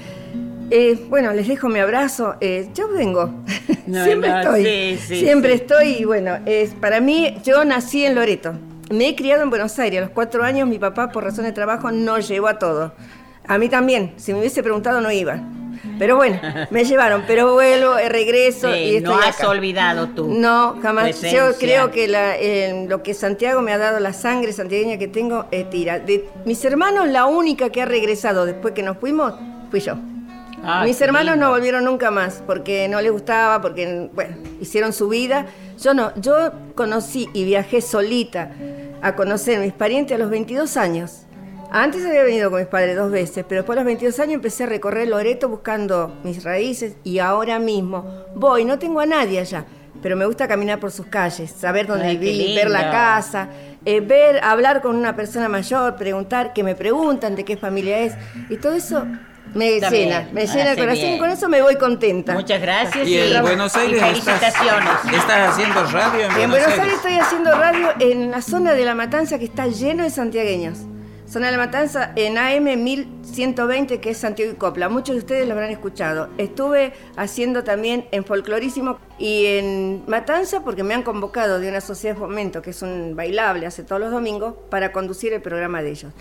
Eh, 0.70 0.98
bueno, 1.08 1.32
les 1.32 1.46
dejo 1.46 1.68
mi 1.68 1.78
abrazo. 1.78 2.36
Eh, 2.40 2.68
yo 2.74 2.88
vengo. 2.88 3.30
siempre 3.86 4.40
estoy. 4.40 4.96
siempre 4.98 5.54
estoy. 5.54 5.88
Y 6.00 6.04
bueno, 6.04 6.38
es, 6.46 6.74
para 6.74 7.00
mí, 7.00 7.36
yo 7.44 7.64
nací 7.64 8.04
en 8.04 8.14
Loreto. 8.14 8.54
Me 8.90 9.08
he 9.08 9.16
criado 9.16 9.42
en 9.42 9.50
Buenos 9.50 9.78
Aires. 9.78 9.98
A 9.98 10.00
los 10.02 10.10
cuatro 10.10 10.42
años 10.44 10.68
mi 10.68 10.78
papá, 10.78 11.10
por 11.10 11.24
razón 11.24 11.44
de 11.44 11.52
trabajo, 11.52 11.90
no 11.90 12.18
llevó 12.18 12.48
a 12.48 12.58
todo. 12.58 12.92
A 13.46 13.58
mí 13.58 13.68
también, 13.68 14.14
si 14.16 14.32
me 14.32 14.40
hubiese 14.40 14.62
preguntado 14.62 15.00
no 15.00 15.10
iba. 15.10 15.40
Pero 15.98 16.16
bueno, 16.16 16.40
me 16.70 16.84
llevaron, 16.84 17.24
pero 17.26 17.52
vuelvo, 17.52 17.98
eh, 17.98 18.08
regreso 18.08 18.74
y 18.74 19.00
No 19.00 19.16
has 19.16 19.42
olvidado 19.44 20.08
tú. 20.08 20.28
No, 20.28 20.76
jamás. 20.82 21.20
Yo 21.20 21.54
creo 21.58 21.90
que 21.90 22.06
eh, 22.10 22.86
lo 22.88 23.02
que 23.02 23.14
Santiago 23.14 23.60
me 23.60 23.72
ha 23.72 23.78
dado, 23.78 24.00
la 24.00 24.12
sangre 24.12 24.52
santiagueña 24.52 24.98
que 24.98 25.08
tengo, 25.08 25.46
es 25.50 25.68
tira. 25.70 25.98
De 25.98 26.28
mis 26.44 26.64
hermanos, 26.64 27.08
la 27.08 27.26
única 27.26 27.70
que 27.70 27.82
ha 27.82 27.86
regresado 27.86 28.46
después 28.46 28.74
que 28.74 28.82
nos 28.82 28.98
fuimos, 28.98 29.34
fui 29.70 29.80
yo. 29.80 29.94
Ah, 30.66 30.82
mis 30.84 30.98
hermanos 31.02 31.36
no 31.36 31.50
volvieron 31.50 31.84
nunca 31.84 32.10
más 32.10 32.42
porque 32.46 32.88
no 32.88 32.98
les 33.02 33.12
gustaba, 33.12 33.60
porque, 33.60 34.08
bueno, 34.14 34.36
hicieron 34.62 34.94
su 34.94 35.08
vida. 35.08 35.46
Yo 35.78 35.92
no, 35.92 36.12
yo 36.16 36.52
conocí 36.74 37.28
y 37.34 37.44
viajé 37.44 37.82
solita 37.82 38.50
a 39.02 39.14
conocer 39.14 39.58
a 39.58 39.60
mis 39.60 39.74
parientes 39.74 40.14
a 40.14 40.18
los 40.18 40.30
22 40.30 40.78
años. 40.78 41.26
Antes 41.76 42.06
había 42.06 42.22
venido 42.22 42.52
con 42.52 42.60
mis 42.60 42.68
padres 42.68 42.94
dos 42.94 43.10
veces, 43.10 43.44
pero 43.48 43.62
después 43.62 43.74
de 43.74 43.80
los 43.80 43.86
22 43.86 44.20
años 44.20 44.34
empecé 44.34 44.62
a 44.62 44.66
recorrer 44.66 45.08
Loreto 45.08 45.48
buscando 45.48 46.20
mis 46.22 46.44
raíces 46.44 46.94
y 47.02 47.18
ahora 47.18 47.58
mismo 47.58 48.26
voy, 48.36 48.64
no 48.64 48.78
tengo 48.78 49.00
a 49.00 49.06
nadie 49.06 49.40
allá, 49.40 49.64
pero 50.00 50.16
me 50.16 50.24
gusta 50.24 50.46
caminar 50.46 50.78
por 50.78 50.92
sus 50.92 51.06
calles, 51.06 51.50
saber 51.50 51.88
dónde 51.88 52.16
viví, 52.16 52.54
ver 52.54 52.70
la 52.70 52.92
casa, 52.92 53.48
eh, 53.84 53.98
ver, 53.98 54.38
hablar 54.44 54.82
con 54.82 54.94
una 54.94 55.16
persona 55.16 55.48
mayor, 55.48 55.96
preguntar, 55.96 56.52
que 56.52 56.62
me 56.62 56.76
preguntan 56.76 57.34
de 57.34 57.44
qué 57.44 57.56
familia 57.56 57.98
es 58.02 58.12
y 58.50 58.56
todo 58.56 58.74
eso 58.74 59.04
me 59.52 59.80
llena, 59.80 60.28
me 60.32 60.46
llena 60.46 60.70
el 60.70 60.78
corazón 60.78 61.08
y 61.08 61.18
con 61.18 61.30
eso 61.30 61.48
me 61.48 61.60
voy 61.60 61.74
contenta. 61.74 62.34
Muchas 62.34 62.60
gracias 62.60 63.08
y, 63.08 63.18
en 63.18 63.42
Buenos 63.42 63.74
Aires 63.74 64.00
felicitaciones. 64.00 64.90
Estás, 65.12 65.48
haciendo 65.48 65.84
radio 65.86 66.20
en 66.20 66.28
Buenos, 66.28 66.38
en 66.38 66.50
Buenos 66.50 66.78
Aires 66.78 66.94
estoy 66.94 67.14
haciendo 67.14 67.50
radio 67.50 67.88
en 67.98 68.30
la 68.30 68.42
zona 68.42 68.74
de 68.74 68.84
La 68.84 68.94
Matanza 68.94 69.40
que 69.40 69.46
está 69.46 69.66
lleno 69.66 70.04
de 70.04 70.10
santiagueños. 70.10 70.78
Zona 71.26 71.46
de 71.46 71.52
la 71.52 71.58
Matanza 71.58 72.12
en 72.16 72.36
AM 72.36 72.64
1120, 72.82 73.98
que 73.98 74.10
es 74.10 74.18
Santiago 74.18 74.52
y 74.52 74.56
Copla. 74.56 74.88
Muchos 74.88 75.14
de 75.16 75.20
ustedes 75.20 75.46
lo 75.46 75.54
habrán 75.54 75.70
escuchado. 75.70 76.28
Estuve 76.36 76.92
haciendo 77.16 77.64
también 77.64 78.06
en 78.12 78.24
Folclorísimo 78.24 78.98
y 79.18 79.46
en 79.46 80.02
Matanza 80.06 80.62
porque 80.62 80.82
me 80.82 80.92
han 80.92 81.02
convocado 81.02 81.60
de 81.60 81.68
una 81.68 81.80
sociedad 81.80 82.14
de 82.14 82.20
fomento, 82.20 82.60
que 82.60 82.70
es 82.70 82.82
un 82.82 83.16
bailable, 83.16 83.66
hace 83.66 83.84
todos 83.84 84.00
los 84.00 84.10
domingos, 84.10 84.54
para 84.70 84.92
conducir 84.92 85.32
el 85.32 85.40
programa 85.40 85.82
de 85.82 85.90
ellos. 85.90 86.12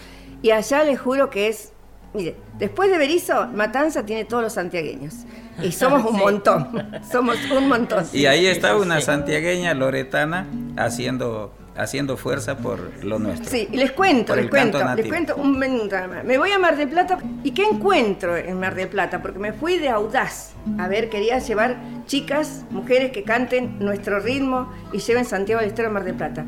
Y 0.42 0.52
allá 0.52 0.84
les 0.84 1.00
juro 1.00 1.30
que 1.30 1.48
es 1.50 1.74
Mire, 2.14 2.36
después 2.60 2.92
de 2.92 3.00
Berizo, 3.00 3.48
Matanza 3.48 4.06
tiene 4.06 4.24
todos 4.24 4.44
los 4.44 4.54
santiagueños. 4.54 5.16
Y 5.64 5.72
somos 5.72 6.06
un 6.06 6.18
montón. 6.20 6.70
somos 7.12 7.38
un 7.50 7.68
montón. 7.68 8.06
Y 8.14 8.28
ahí 8.28 8.46
está 8.46 8.76
una 8.76 9.02
santiagueña 9.02 9.74
loretana 9.74 10.46
haciendo 10.78 11.52
haciendo 11.76 12.18
fuerza 12.18 12.58
por 12.58 13.04
lo 13.04 13.20
nuestro. 13.20 13.50
Sí, 13.50 13.68
les 13.72 13.92
cuento, 13.92 14.36
les 14.36 14.50
cuento, 14.50 14.80
les 14.96 15.08
cuento 15.08 15.36
un 15.36 15.58
minuto 15.58 15.96
Me 16.24 16.38
voy 16.38 16.52
a 16.52 16.60
Mar 16.60 16.78
del 16.78 16.90
Plata 16.90 17.18
y 17.44 17.52
¿qué 17.52 17.64
encuentro 17.64 18.36
en 18.38 18.60
Mar 18.60 18.76
del 18.76 18.88
Plata? 18.88 19.22
Porque 19.22 19.40
me 19.40 19.54
fui 19.54 19.78
de 19.78 19.90
audaz. 19.90 20.54
A 20.78 20.88
ver, 20.88 21.10
quería 21.10 21.40
llevar 21.40 21.78
chicas, 22.06 22.66
mujeres 22.70 23.12
que 23.12 23.24
canten 23.24 23.80
nuestro 23.80 24.20
ritmo 24.20 24.72
y 24.92 25.00
lleven 25.00 25.26
Santiago 25.26 25.62
del 25.62 25.70
Estero 25.70 25.90
a 25.90 25.92
Mar 25.92 26.04
del 26.04 26.16
Plata. 26.16 26.46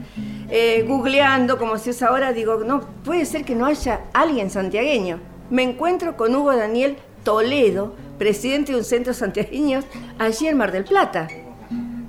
Eh, 0.50 0.86
googleando, 0.88 1.58
como 1.58 1.78
si 1.78 1.90
es 1.90 2.04
ahora, 2.04 2.32
digo, 2.32 2.64
no, 2.64 2.82
puede 3.04 3.26
ser 3.26 3.44
que 3.44 3.56
no 3.56 3.66
haya 3.66 4.02
alguien 4.14 4.50
santiagueño. 4.50 5.20
Me 5.50 5.64
encuentro 5.64 6.16
con 6.18 6.36
Hugo 6.36 6.56
Daniel 6.56 6.98
Toledo, 7.24 7.96
presidente 8.20 8.72
de 8.72 8.78
un 8.78 8.84
centro 8.84 9.14
santiagueño 9.14 9.80
allí 10.20 10.48
en 10.48 10.58
Mar 10.58 10.72
del 10.72 10.86
Plata, 10.86 11.28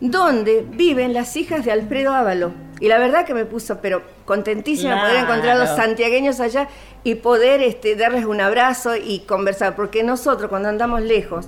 donde 0.00 0.66
viven 0.68 1.14
las 1.14 1.36
hijas 1.36 1.64
de 1.64 1.72
Alfredo 1.72 2.14
Ávalo 2.14 2.65
y 2.80 2.88
la 2.88 2.98
verdad 2.98 3.24
que 3.24 3.32
me 3.32 3.44
puso, 3.44 3.78
pero 3.80 4.02
contentísima 4.24 4.94
de 4.94 5.00
poder 5.00 5.24
encontrar 5.24 5.56
a 5.56 5.58
los 5.58 5.76
santiagueños 5.76 6.40
allá 6.40 6.68
y 7.04 7.14
poder 7.14 7.62
este, 7.62 7.96
darles 7.96 8.26
un 8.26 8.40
abrazo 8.40 8.96
y 8.96 9.20
conversar, 9.20 9.74
porque 9.76 10.02
nosotros 10.02 10.50
cuando 10.50 10.68
andamos 10.68 11.00
lejos 11.02 11.46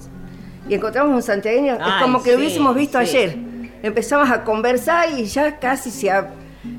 y 0.68 0.74
encontramos 0.74 1.14
un 1.14 1.22
santiagueño, 1.22 1.74
es 1.74 2.02
como 2.02 2.22
que 2.22 2.32
lo 2.32 2.38
hubiésemos 2.38 2.74
visto 2.74 2.98
ayer. 2.98 3.36
Empezamos 3.82 4.30
a 4.30 4.42
conversar 4.42 5.10
y 5.18 5.24
ya 5.26 5.58
casi 5.58 5.90
se, 5.90 6.10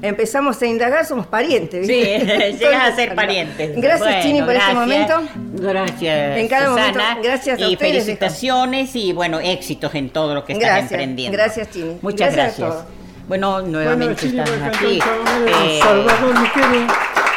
empezamos 0.02 0.62
a 0.62 0.66
indagar, 0.66 1.06
somos 1.06 1.28
parientes. 1.28 1.86
Sí, 1.86 1.94
llegas 2.60 2.94
a 2.94 2.96
ser 2.96 3.16
parientes. 3.16 3.80
Gracias, 3.80 4.24
Chini, 4.24 4.42
por 4.42 4.56
este 4.56 4.74
momento. 4.74 5.22
Gracias. 5.54 6.38
En 6.38 6.48
cada 6.48 6.70
momento, 6.72 7.00
gracias 7.24 7.62
a 7.62 7.66
Y 7.66 7.76
felicitaciones 7.76 8.96
y 8.96 9.14
bueno, 9.14 9.40
éxitos 9.40 9.94
en 9.96 10.10
todo 10.10 10.34
lo 10.34 10.44
que 10.44 10.54
estás 10.54 10.82
emprendiendo. 10.82 11.38
Gracias, 11.38 11.70
Chini. 11.72 11.98
Muchas 12.02 12.34
gracias. 12.34 12.99
Bueno, 13.30 13.62
nuevamente 13.62 14.26
estás 14.26 14.50
aquí. 14.64 15.00
Eh, 15.46 15.80
Salvador 15.84 16.34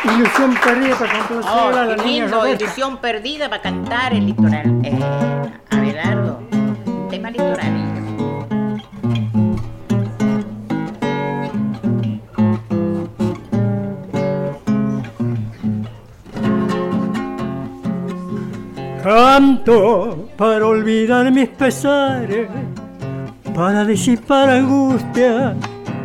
Ilusión 0.04 0.54
perdida 0.64 0.96
para 0.96 1.18
complacer 1.18 1.52
oh, 1.54 1.68
a 1.68 1.84
la 1.84 1.96
niña 1.96 2.28
Roberta. 2.28 2.64
Ilusión 2.64 2.96
perdida 2.96 3.50
para 3.50 3.60
cantar 3.60 4.14
el 4.14 4.24
litoral. 4.24 4.80
Eh, 4.84 4.98
Abelardo, 5.68 6.40
tema 7.10 7.30
litoral. 7.30 7.72
Canto 19.02 20.30
para 20.38 20.66
olvidar 20.66 21.30
mis 21.30 21.50
pesares, 21.50 22.48
para 23.54 23.84
disipar 23.84 24.48
angustia 24.48 25.54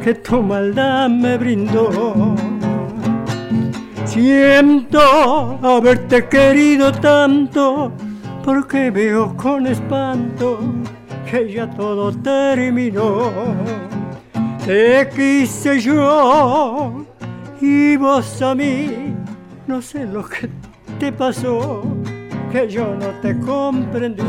que 0.03 0.13
tu 0.13 0.41
maldad 0.41 1.09
me 1.09 1.37
brindó. 1.37 2.35
Siento 4.05 5.59
haberte 5.61 6.27
querido 6.27 6.91
tanto, 6.91 7.91
porque 8.43 8.89
veo 8.91 9.35
con 9.35 9.67
espanto 9.67 10.59
que 11.29 11.51
ya 11.51 11.69
todo 11.69 12.11
terminó. 12.11 13.31
Te 14.65 15.09
quise 15.15 15.79
yo 15.79 17.05
y 17.61 17.97
vos 17.97 18.41
a 18.41 18.55
mí, 18.55 19.13
no 19.67 19.81
sé 19.81 20.05
lo 20.05 20.27
que 20.27 20.49
te 20.99 21.11
pasó 21.11 21.83
que 22.51 22.67
yo 22.67 22.95
no 22.95 23.07
te 23.21 23.37
comprendí. 23.39 24.23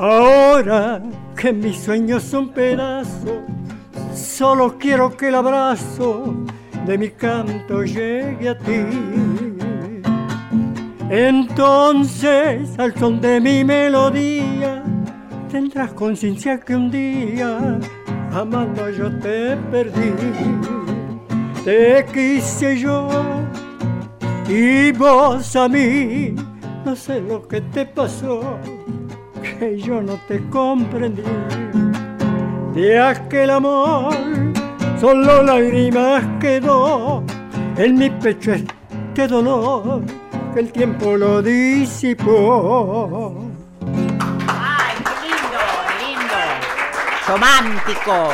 Ahora 0.00 1.02
que 1.36 1.52
mis 1.52 1.76
sueños 1.76 2.22
son 2.22 2.48
pedazos, 2.48 3.42
solo 4.14 4.78
quiero 4.78 5.14
que 5.14 5.28
el 5.28 5.34
abrazo 5.34 6.34
de 6.86 6.96
mi 6.96 7.10
canto 7.10 7.84
llegue 7.84 8.48
a 8.48 8.56
ti. 8.56 8.86
Entonces, 11.10 12.70
al 12.78 12.96
son 12.98 13.20
de 13.20 13.40
mi 13.42 13.62
melodía, 13.62 14.82
tendrás 15.50 15.92
conciencia 15.92 16.58
que 16.58 16.74
un 16.74 16.90
día, 16.90 17.78
amando 18.32 18.88
yo 18.88 19.14
te 19.18 19.54
perdí 19.70 20.14
te 21.64 22.06
quise 22.12 22.78
yo 22.78 23.06
y 24.48 24.92
vos 24.92 25.54
a 25.56 25.68
mí, 25.68 26.34
no 26.86 26.96
sé 26.96 27.20
lo 27.20 27.46
que 27.46 27.60
te 27.60 27.84
pasó, 27.84 28.58
que 29.60 29.78
yo 29.78 30.00
no 30.00 30.14
te 30.26 30.42
comprendí. 30.48 31.22
De 32.72 32.98
aquel 32.98 33.50
amor 33.50 34.14
solo 34.98 35.42
lágrimas 35.42 36.24
quedó 36.40 37.22
en 37.76 37.98
mi 37.98 38.08
pecho 38.08 38.52
este 38.52 39.28
dolor 39.28 40.00
que 40.54 40.60
el 40.60 40.72
tiempo 40.72 41.14
lo 41.14 41.42
disipó. 41.42 43.36
¡Ay, 44.48 44.94
qué 45.04 45.28
lindo, 45.28 45.60
lindo! 46.00 46.38
Romántico, 47.28 48.30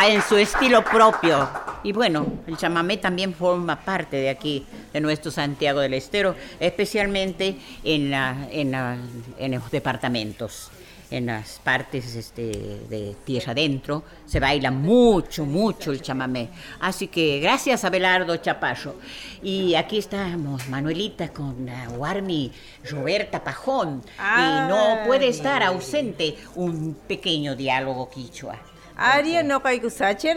en 0.00 0.22
su 0.22 0.36
estilo 0.36 0.84
propio. 0.84 1.61
Y 1.84 1.92
bueno, 1.92 2.26
el 2.46 2.56
chamamé 2.56 2.96
también 2.96 3.34
forma 3.34 3.84
parte 3.84 4.16
de 4.16 4.30
aquí, 4.30 4.64
de 4.92 5.00
nuestro 5.00 5.30
Santiago 5.30 5.80
del 5.80 5.94
Estero, 5.94 6.36
especialmente 6.60 7.56
en, 7.82 8.10
la, 8.10 8.48
en, 8.50 9.52
los 9.52 9.70
departamentos 9.70 10.70
en 11.10 11.26
las 11.26 11.58
partes 11.62 12.14
este, 12.14 12.42
de 12.88 13.14
tierra 13.24 13.52
adentro, 13.52 14.02
se 14.24 14.40
baila 14.40 14.70
mucho, 14.70 15.44
mucho 15.44 15.92
el 15.92 16.00
chamamé. 16.00 16.48
Así 16.80 17.08
que 17.08 17.38
gracias 17.38 17.84
a 17.84 17.90
Belardo 17.90 18.34
Chaparro. 18.38 18.94
Y 19.42 19.74
aquí 19.74 19.98
estamos, 19.98 20.68
Manuelita, 20.70 21.28
con 21.28 21.68
Warmi 21.98 22.50
Roberta 22.90 23.44
Pajón. 23.44 24.02
y 24.18 24.68
no 24.70 25.00
puede 25.06 25.28
estar 25.28 25.62
ausente 25.62 26.36
un 26.54 26.94
pequeño 27.06 27.56
diálogo 27.56 28.08
quichua. 28.08 28.58
Aria 28.96 29.42
no 29.42 29.60
hay 29.64 29.82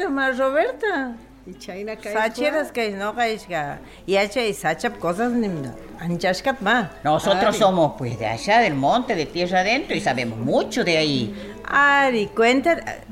más 0.10 0.38
Roberta. 0.38 1.16
Sacheras 2.02 2.72
que 2.72 2.92
no 2.92 3.14
caishga. 3.14 3.80
Y 4.08 4.18
hacha 4.18 4.42
y 4.42 4.54
sachap 4.54 4.98
cosas 4.98 5.32
anchashkat 6.00 6.60
ma. 6.62 6.92
Nosotros 7.04 7.56
somos 7.58 7.94
pues 7.98 8.18
de 8.18 8.26
allá 8.26 8.60
del 8.60 8.74
monte, 8.74 9.16
de 9.16 9.28
tierra 9.28 9.60
adentro 9.60 9.96
y 9.96 10.02
sabemos 10.02 10.40
mucho 10.40 10.84
de 10.84 10.98
ahí. 10.98 11.54
Ari, 11.64 12.28
cuenta, 12.28 13.04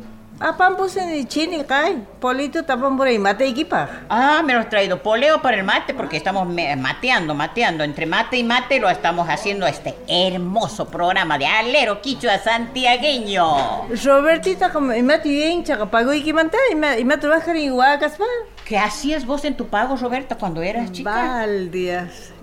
Apan 0.44 0.76
ni 1.08 1.24
chini 1.24 1.64
kai, 1.64 1.96
polito 2.20 2.66
tapan 2.66 2.98
por 2.98 3.08
ahí, 3.08 3.18
mate 3.18 3.48
y 3.48 3.66
Ah, 4.10 4.42
me 4.44 4.52
lo 4.52 4.60
has 4.60 4.70
traído 4.70 5.02
poleo 5.02 5.42
para 5.42 5.56
el 5.56 5.64
mate 5.64 5.94
porque 5.94 6.18
estamos 6.18 6.46
mateando, 6.78 7.34
mateando. 7.34 7.86
Entre 7.86 8.06
mate 8.06 8.40
y 8.40 8.44
mate 8.44 8.78
lo 8.78 8.90
estamos 8.90 9.30
haciendo 9.30 9.66
este 9.66 9.96
hermoso 10.06 10.86
programa 10.90 11.38
de 11.38 11.46
alero 11.46 12.02
quichua 12.02 12.40
santiagueño. 12.40 13.88
Robertita, 14.04 14.74
como 14.74 14.94
y 14.94 15.02
mate 15.02 15.30
bien, 15.30 15.64
chaca, 15.64 15.86
pago 15.86 16.14
y 16.14 16.34
mate 16.34 16.58
y 17.00 17.06
mate 17.06 17.26
bajar 17.26 17.56
en 17.56 17.72
huacas, 17.72 18.18
¿Qué 18.66 18.78
hacías 18.78 19.26
vos 19.26 19.46
en 19.46 19.56
tu 19.56 19.68
pago, 19.68 19.96
Roberta, 19.96 20.38
cuando 20.38 20.62
eras 20.62 20.92
chica? 20.92 21.10
Baldias, 21.10 22.34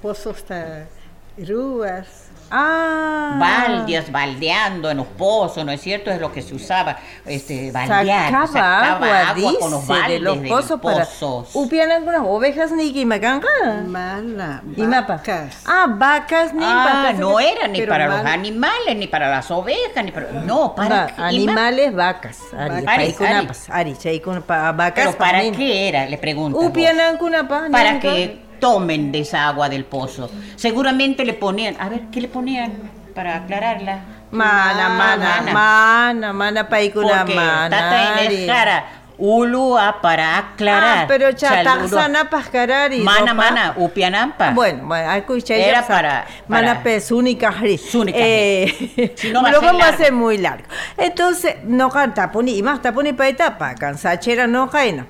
pozos, 0.00 0.44
rúas. 1.46 2.28
Ah. 2.50 3.36
Baldias, 3.38 4.10
baldeando 4.10 4.90
en 4.90 4.96
los 4.98 5.06
pozos, 5.06 5.64
¿no 5.64 5.72
es 5.72 5.80
cierto? 5.80 6.10
Es 6.10 6.20
lo 6.20 6.32
que 6.32 6.40
se 6.40 6.54
usaba, 6.54 6.96
este, 7.26 7.70
baldear. 7.70 8.30
Sacaba, 8.30 8.46
sacaba 8.46 9.28
agua, 9.28 9.52
con 9.60 9.70
los 9.70 9.86
baldes 9.86 10.08
de 10.08 10.20
los 10.20 10.38
pozos. 10.38 10.80
Para... 10.80 11.06
¿Upian 11.52 11.90
algunas 11.90 12.22
ovejas 12.24 12.72
ni 12.72 12.92
que 12.92 13.04
Mala, 13.04 14.62
y 14.76 14.82
vacas. 14.82 15.62
Ah, 15.66 15.86
vacas 15.88 16.54
ni 16.54 16.64
ah, 16.64 17.12
no 17.16 17.38
era 17.38 17.68
ni 17.68 17.82
para 17.82 18.06
los 18.08 18.24
animales, 18.24 18.96
ni 18.96 19.06
para 19.06 19.28
las 19.28 19.50
ovejas, 19.50 20.04
ni 20.04 20.10
para... 20.10 20.32
No, 20.32 20.74
para... 20.74 21.14
animales, 21.18 21.94
vacas. 21.94 22.38
Ari, 22.56 22.84
ari, 22.86 23.14
ari, 23.68 24.22
vacas. 24.46 24.94
¿Pero 24.94 25.18
para 25.18 25.42
qué 25.50 25.88
era? 25.88 26.06
Le 26.06 26.16
pregunto. 26.16 26.58
¿Upian 26.58 26.98
alguna 26.98 27.46
Para 27.46 28.00
que 28.00 28.47
tomen 28.58 29.12
de 29.12 29.20
esa 29.20 29.48
agua 29.48 29.68
del 29.68 29.84
pozo. 29.84 30.30
Seguramente 30.56 31.24
le 31.24 31.34
ponían, 31.34 31.76
a 31.78 31.88
ver, 31.88 32.02
¿qué 32.12 32.20
le 32.20 32.28
ponían 32.28 32.72
para 33.14 33.36
aclararla? 33.36 34.00
Mana, 34.30 34.88
mana, 34.90 35.52
mana, 35.52 36.32
mana, 36.32 36.68
paikuna, 36.68 37.24
mana. 37.24 37.70
Tata 37.70 38.24
Inejara, 38.24 38.84
Ulua 39.18 40.00
para 40.00 40.38
aclarar. 40.38 40.98
Ah, 40.98 41.04
pero 41.08 41.32
chataxana 41.32 42.30
pascarar 42.30 42.92
y 42.92 43.00
Mana, 43.00 43.34
mana, 43.34 43.74
upianampa. 43.76 44.50
Bueno, 44.50 44.84
bueno, 44.86 45.12
escuché 45.12 45.68
Era 45.68 45.84
para, 45.84 46.24
Mana 46.46 46.82
pesúnica 46.82 47.52
eh, 47.62 49.12
si 49.16 49.30
no 49.30 49.42
lo 49.42 49.60
vamos 49.60 49.82
a 49.82 49.88
hacer 49.88 50.12
muy 50.12 50.38
largo. 50.38 50.68
Entonces, 50.96 51.56
no 51.64 51.90
canta, 51.90 52.30
poni, 52.30 52.58
y 52.58 52.62
más 52.62 52.80
taponi 52.80 53.12
pa 53.12 53.28
etapa, 53.28 53.74
cansachera 53.74 54.46
no 54.46 54.70
caena. 54.70 55.06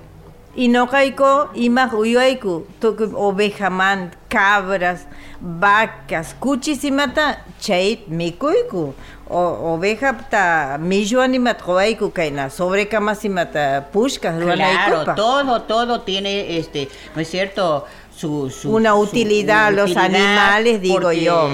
Y 0.59 0.67
no 0.67 0.89
caico, 0.89 1.51
y 1.55 1.71
más 1.71 1.93
uyuaiku, 1.93 2.67
oveja 3.15 3.71
man, 3.71 4.11
cabras, 4.27 5.07
vacas, 5.41 6.35
cuchis 6.35 6.83
y 6.83 6.91
mata, 6.91 7.45
chait 7.61 8.09
mikuiku. 8.09 8.93
O, 9.29 9.75
oveja 9.75 10.19
ta 10.29 10.77
millo 10.81 11.23
animat 11.23 11.63
roaiku 11.63 12.11
kaina, 12.11 12.51
sobre 12.51 12.89
camas 12.89 13.25
y 13.25 13.29
mata 13.29 13.89
pushkas, 13.93 14.35
Claro, 14.43 15.15
todo, 15.15 15.63
todo 15.63 16.01
tiene, 16.01 16.59
este, 16.59 16.89
¿no 17.15 17.23
es 17.23 17.31
cierto? 17.31 17.85
Su, 18.17 18.51
su, 18.51 18.75
una 18.75 18.97
utilidad 18.97 19.67
a 19.67 19.71
los 19.71 19.97
animales, 19.97 20.81
digo 20.81 21.13
yo. 21.13 21.49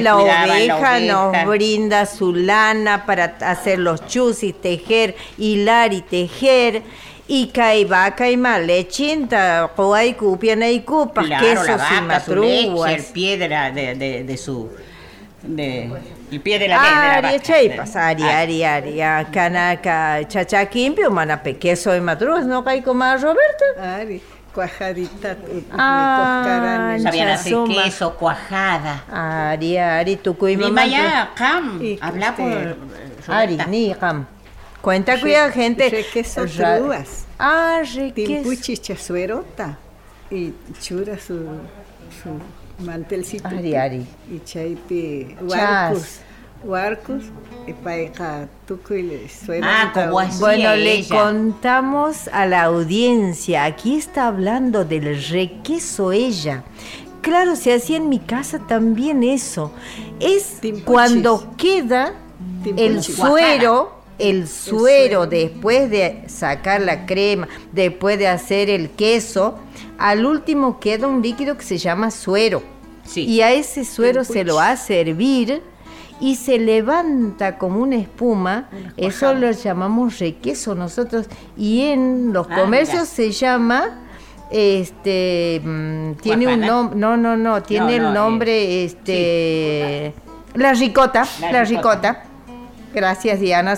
La 0.00 0.16
oveja, 0.16 1.00
nos 1.00 1.44
brinda 1.44 2.06
su 2.06 2.32
lana 2.32 3.04
para 3.04 3.36
hacer 3.40 3.80
los 3.80 4.06
chusis, 4.06 4.54
tejer, 4.60 5.16
hilar 5.38 5.92
y 5.92 6.02
tejer 6.02 6.84
y 7.26 7.48
kai 7.48 7.84
vaca 7.84 8.28
y 8.28 8.36
malechinta, 8.36 9.70
coay 9.74 10.14
cupiana 10.14 10.68
y 10.70 10.80
cupas, 10.80 11.26
queso 11.40 11.64
la 11.64 11.76
vaca, 11.76 12.20
su 12.20 12.34
leche, 12.34 12.94
el 12.94 13.04
pie 13.04 13.38
de, 13.38 13.48
la, 13.48 13.70
de, 13.70 13.94
de, 13.94 14.24
de 14.24 14.36
su... 14.36 14.70
De, 15.42 15.90
el 16.30 16.40
pie 16.40 16.58
de 16.58 16.68
la, 16.68 16.76
ah, 16.80 17.16
de 17.16 17.22
la 17.22 17.28
vaca. 17.28 17.42
Chaipas, 17.42 17.96
ari, 17.96 18.22
ari, 18.22 18.62
ari, 18.62 19.00
kanaka, 19.30 20.20
chachaquimpio, 20.26 21.10
mana 21.10 21.42
queso 21.42 21.94
y 21.94 22.00
matruas, 22.00 22.46
¿no 22.46 22.64
kai 22.64 22.82
como 22.82 23.04
Roberto? 23.16 23.64
Ari. 23.80 24.22
cuajadita. 24.54 25.36
Ah, 25.72 26.96
sabían 27.02 27.28
hacer 27.28 27.56
queso, 27.66 28.14
cuajada. 28.14 29.04
Ari, 29.50 29.76
ari, 29.76 30.16
tu 30.16 30.36
Ni 30.40 30.70
maya, 30.70 31.30
cam. 31.34 31.80
Habla 32.00 32.36
por... 32.36 32.76
Ari, 33.28 33.58
ni 33.68 33.94
cam. 33.94 34.26
Cuenta 34.84 35.18
cuida 35.18 35.50
gente. 35.50 36.04
Queso 36.12 36.44
truas. 36.44 37.24
Ah, 37.38 37.80
queso. 37.82 38.12
Timpuchi 38.14 38.76
chasuerota. 38.76 39.78
Y 40.30 40.52
chura 40.78 41.18
su, 41.18 41.38
su 42.22 42.84
mantelcito. 42.84 43.48
Ari, 43.48 43.74
ari. 43.74 44.06
Y 44.30 44.40
chaipi 44.44 45.36
huarcus. 45.40 46.18
Huarcus. 46.62 47.24
Y 47.66 47.72
paika 47.72 48.46
tucuile 48.66 49.26
Ah, 49.62 49.90
como 49.94 50.20
bueno, 50.38 50.76
le 50.76 51.08
contamos 51.08 52.28
a 52.28 52.44
la 52.44 52.64
audiencia. 52.64 53.64
Aquí 53.64 53.96
está 53.96 54.26
hablando 54.26 54.84
del 54.84 55.22
requeso 55.28 56.12
ella. 56.12 56.62
Claro, 57.22 57.56
se 57.56 57.72
hacía 57.72 57.96
en 57.96 58.10
mi 58.10 58.18
casa 58.18 58.58
también 58.58 59.22
eso. 59.22 59.72
Es 60.20 60.60
cuando 60.84 61.54
queda 61.56 62.12
el 62.76 63.02
suero 63.02 64.03
el 64.18 64.48
suero, 64.48 65.26
después 65.26 65.90
de 65.90 66.24
sacar 66.28 66.80
la 66.80 67.06
crema, 67.06 67.48
después 67.72 68.18
de 68.18 68.28
hacer 68.28 68.70
el 68.70 68.90
queso, 68.90 69.58
al 69.98 70.24
último 70.26 70.80
queda 70.80 71.06
un 71.06 71.22
líquido 71.22 71.56
que 71.56 71.64
se 71.64 71.78
llama 71.78 72.10
suero. 72.10 72.62
Y 73.14 73.40
a 73.42 73.52
ese 73.52 73.84
suero 73.84 74.24
se 74.24 74.44
lo 74.44 74.60
hace 74.60 75.00
hervir 75.00 75.62
y 76.20 76.36
se 76.36 76.58
levanta 76.58 77.58
como 77.58 77.80
una 77.80 77.96
espuma. 77.96 78.68
Eso 78.96 79.34
lo 79.34 79.50
llamamos 79.50 80.18
requeso 80.18 80.74
nosotros. 80.74 81.26
Y 81.56 81.82
en 81.82 82.32
los 82.32 82.46
ah, 82.50 82.56
comercios 82.56 83.08
se 83.08 83.30
llama 83.30 84.00
este 84.50 85.60
mm, 85.64 86.12
tiene 86.22 86.54
un 86.54 86.60
nombre 86.60 86.98
no 86.98 87.16
no 87.16 87.36
no 87.36 87.62
tiene 87.62 87.96
el 87.96 88.12
nombre 88.12 88.52
eh, 88.52 88.84
este 88.84 90.14
la 90.54 90.74
ricota 90.74 91.26
la, 91.50 91.64
ricota 91.64 92.24
Gracias, 92.94 93.40
Diana. 93.40 93.76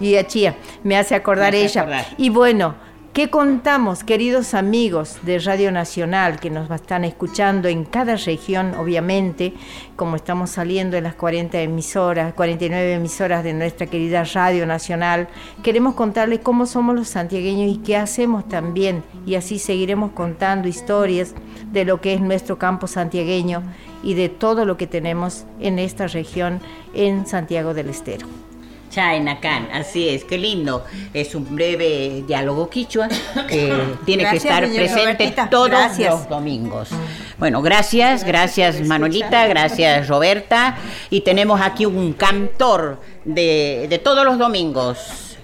Y 0.00 0.16
a 0.16 0.26
Chía, 0.26 0.56
me 0.82 0.96
hace 0.96 1.14
acordar 1.14 1.54
ella. 1.54 2.06
Y 2.16 2.30
bueno, 2.30 2.74
¿qué 3.12 3.28
contamos, 3.28 4.02
queridos 4.02 4.54
amigos 4.54 5.18
de 5.22 5.38
Radio 5.38 5.70
Nacional 5.70 6.40
que 6.40 6.50
nos 6.50 6.70
están 6.70 7.04
escuchando 7.04 7.68
en 7.68 7.84
cada 7.84 8.16
región, 8.16 8.74
obviamente, 8.74 9.52
como 9.96 10.16
estamos 10.16 10.50
saliendo 10.50 10.96
en 10.96 11.04
las 11.04 11.14
40 11.14 11.60
emisoras, 11.60 12.32
49 12.32 12.94
emisoras 12.94 13.44
de 13.44 13.52
nuestra 13.52 13.86
querida 13.86 14.24
Radio 14.24 14.66
Nacional? 14.66 15.28
Queremos 15.62 15.94
contarles 15.94 16.40
cómo 16.40 16.64
somos 16.64 16.96
los 16.96 17.08
santiagueños 17.08 17.70
y 17.70 17.78
qué 17.78 17.98
hacemos 17.98 18.48
también. 18.48 19.04
Y 19.26 19.34
así 19.34 19.58
seguiremos 19.58 20.12
contando 20.12 20.68
historias 20.68 21.34
de 21.70 21.84
lo 21.84 22.00
que 22.00 22.14
es 22.14 22.20
nuestro 22.20 22.58
campo 22.58 22.86
santiagueño 22.86 23.62
y 24.02 24.14
de 24.14 24.30
todo 24.30 24.64
lo 24.64 24.76
que 24.78 24.86
tenemos 24.86 25.44
en 25.60 25.78
esta 25.78 26.06
región 26.06 26.60
en 26.94 27.26
Santiago 27.26 27.74
del 27.74 27.90
Estero. 27.90 28.26
Chainacan, 28.94 29.70
así 29.72 30.08
es, 30.08 30.24
qué 30.24 30.38
lindo. 30.38 30.84
Es 31.12 31.34
un 31.34 31.52
breve 31.52 32.22
diálogo 32.28 32.70
quichua 32.70 33.08
que 33.48 33.72
tiene 34.06 34.28
que 34.30 34.36
estar 34.36 34.62
presente 34.68 35.34
todos 35.50 35.98
los 35.98 36.28
domingos. 36.28 36.90
Bueno, 37.38 37.60
gracias, 37.60 38.22
gracias 38.22 38.80
Manuelita, 38.82 39.48
gracias 39.48 40.06
Roberta. 40.06 40.76
Y 41.10 41.22
tenemos 41.22 41.60
aquí 41.60 41.86
un 41.86 42.12
cantor 42.12 43.00
de, 43.24 43.86
de 43.90 43.98
todos 43.98 44.24
los 44.24 44.38
domingos. 44.38 45.36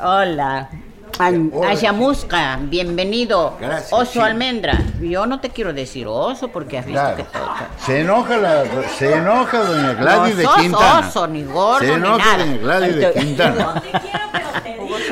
Hola. 0.00 0.70
Ayamusca, 1.18 2.58
bienvenido. 2.60 3.56
Gracias, 3.60 3.92
oso 3.92 4.22
Almendra. 4.22 4.82
Yo 5.00 5.26
no 5.26 5.40
te 5.40 5.50
quiero 5.50 5.72
decir 5.72 6.06
oso 6.08 6.48
porque 6.48 6.78
has 6.78 6.86
visto 6.86 7.16
que 7.16 7.24
todo. 7.24 7.48
Se 7.78 8.00
enoja, 8.00 8.36
la, 8.36 8.64
se 8.98 9.14
enoja 9.14 9.64
doña 9.64 9.94
Gladys 9.94 10.36
de 10.36 10.46
Quintana. 10.56 11.08
oso, 11.08 11.26
ni 11.28 11.44
gordo, 11.44 11.78
se 11.78 11.92
enoja 11.92 12.38
doña 12.38 12.56
Gladys 12.56 12.96
de 12.96 13.12
Quintana. 13.12 13.82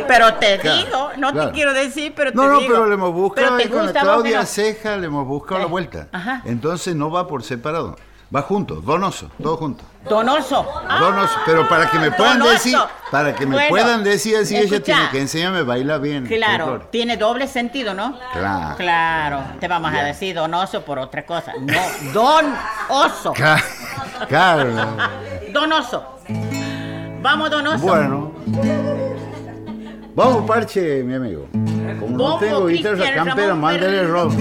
pero 0.08 0.34
te 0.34 0.58
digo, 0.58 1.10
no 1.18 1.32
te 1.32 1.52
quiero 1.52 1.72
decir, 1.72 2.12
pero 2.16 2.30
te 2.30 2.36
no, 2.36 2.42
digo. 2.42 2.54
No, 2.54 2.60
no, 2.60 2.68
pero 2.68 2.86
le 2.86 2.94
hemos 2.94 3.12
buscado 3.12 3.58
con 3.70 3.86
la 3.86 3.92
Claudia 3.92 4.44
Ceja, 4.44 4.96
le 4.96 5.06
hemos 5.06 5.26
buscado 5.26 5.60
la 5.60 5.66
vuelta. 5.66 6.08
Entonces 6.44 6.96
no 6.96 7.10
va 7.10 7.28
por 7.28 7.44
separado. 7.44 7.96
Va 8.34 8.40
junto, 8.40 8.76
donoso, 8.76 9.30
todo 9.42 9.58
junto. 9.58 9.84
Donoso. 10.08 10.66
Donoso, 10.98 11.34
pero 11.44 11.68
para 11.68 11.90
que 11.90 11.98
me 11.98 12.10
puedan 12.10 12.40
decir, 12.40 12.78
para 13.10 13.34
que 13.34 13.44
me 13.44 13.68
puedan 13.68 14.02
decir 14.02 14.36
así, 14.36 14.56
ella 14.56 14.82
tiene 14.82 15.10
que 15.10 15.20
enseñarme 15.20 15.58
a 15.58 15.64
bailar 15.64 16.00
bien. 16.00 16.24
Claro, 16.24 16.88
tiene 16.90 17.18
doble 17.18 17.46
sentido, 17.46 17.92
¿no? 17.92 18.18
Claro. 18.32 18.76
Claro, 18.76 19.42
te 19.60 19.68
vamos 19.68 19.92
a 19.92 20.02
decir 20.02 20.34
donoso 20.34 20.80
por 20.82 20.98
otra 20.98 21.26
cosa. 21.26 21.52
No, 21.60 22.12
don 22.12 22.54
oso. 22.88 23.34
Claro. 24.28 24.68
Donoso. 25.52 26.20
Vamos, 27.20 27.50
donoso. 27.50 27.78
Bueno. 27.78 28.32
Vamos, 30.14 30.46
parche, 30.46 31.02
mi 31.02 31.14
amigo. 31.14 31.48
Como 31.98 32.16
no 32.16 32.38
tengo 32.38 32.66
guitarra 32.66 33.14
campera, 33.14 33.54
mándale 33.54 34.06
rock. 34.06 34.32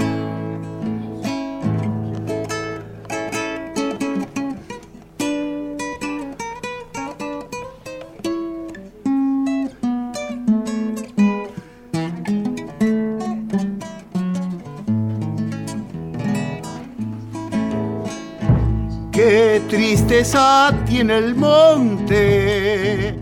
Tristeza 19.72 20.70
tiene 20.84 21.16
el 21.16 21.34
monte, 21.34 23.18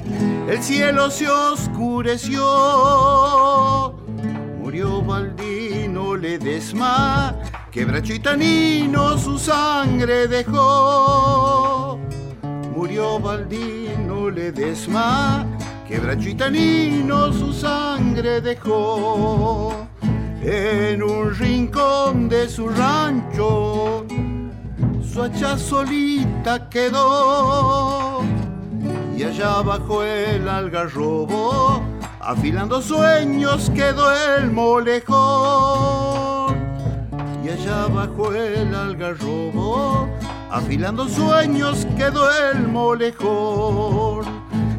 el 0.48 0.61
cielo 0.61 1.09
se 1.09 1.28
oscureció. 1.28 2.42
Murió 4.61 5.01
Baldino 5.01 6.16
Ledesma, 6.16 7.36
quebracho 7.70 8.14
y 8.14 8.18
tanino 8.18 9.16
su 9.16 9.38
sangre 9.38 10.26
dejó. 10.26 12.01
Murió 12.74 13.20
Baldino 13.20 14.28
Ledesma, 14.28 15.46
quebracho 15.86 16.30
y 16.30 16.34
tanino 16.34 17.32
su 17.32 17.53
sangre 17.53 18.40
dejó. 18.40 19.86
En 20.42 21.01
un 21.01 21.32
rincón 21.32 22.28
de 22.28 22.48
su 22.48 22.68
rancho 22.70 24.05
su 25.12 25.22
hacha 25.22 25.58
solita 25.58 26.68
quedó. 26.68 28.22
Y 29.16 29.24
allá 29.24 29.61
bajo 29.62 30.02
el 30.02 30.48
algarrobo 30.48 31.82
afilando 32.20 32.80
sueños 32.80 33.70
quedó 33.74 34.12
el 34.12 34.50
molejón. 34.52 35.11
Y 37.44 37.48
allá 37.48 37.86
bajo 37.86 38.32
el 38.32 38.74
algarrobo 38.74 40.08
afilando 40.50 41.08
sueños 41.08 41.86
quedó 41.96 42.30
el 42.30 42.68
molejón. 42.68 44.24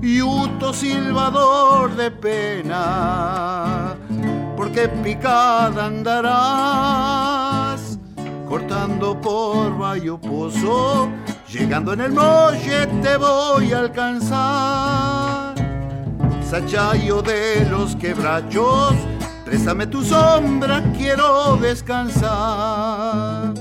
Y 0.01 0.21
Uto 0.21 0.73
silbador 0.73 1.95
de 1.95 2.09
pena 2.09 3.95
porque 4.57 4.87
picada 4.87 5.85
andarás 5.85 7.40
cortando 8.51 9.15
por 9.21 9.77
Bayo 9.77 10.19
Pozo, 10.19 11.09
llegando 11.49 11.93
en 11.93 12.01
el 12.01 12.11
muelle 12.11 12.85
te 13.01 13.15
voy 13.15 13.71
a 13.71 13.79
alcanzar. 13.79 15.55
Sachayo 16.43 17.21
de 17.21 17.65
los 17.69 17.95
quebrachos, 17.95 18.93
préstame 19.45 19.87
tu 19.87 20.03
sombra, 20.03 20.83
quiero 20.97 21.55
descansar. 21.55 23.53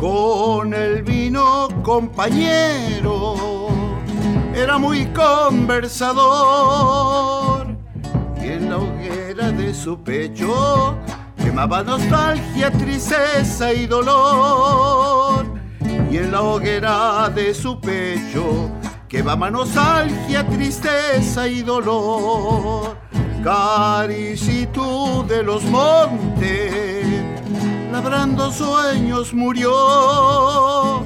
Con 0.00 0.72
el 0.72 1.02
vino 1.02 1.68
compañero, 1.82 3.68
era 4.54 4.78
muy 4.78 5.04
conversador 5.06 7.66
y 8.42 8.48
en 8.48 8.70
la 8.70 8.78
hoguera 8.78 9.52
de 9.52 9.74
su 9.74 10.02
pecho 10.02 10.96
quemaba 11.36 11.82
nostalgia, 11.82 12.70
tristeza 12.70 13.74
y 13.74 13.86
dolor. 13.86 15.44
Y 16.10 16.16
en 16.16 16.32
la 16.32 16.40
hoguera 16.40 17.28
de 17.28 17.52
su 17.52 17.78
pecho 17.78 18.70
quemaba 19.06 19.50
nostalgia, 19.50 20.46
tristeza 20.46 21.46
y 21.46 21.60
dolor. 21.60 22.96
Caricitu 23.44 25.26
de 25.28 25.42
los 25.42 25.62
montes, 25.64 27.04
labrando 27.90 28.52
sueños 28.52 29.34
murió 29.34 31.02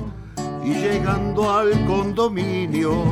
y 0.64 0.74
llegando 0.74 1.51
al 1.51 1.85
condominio, 1.87 3.05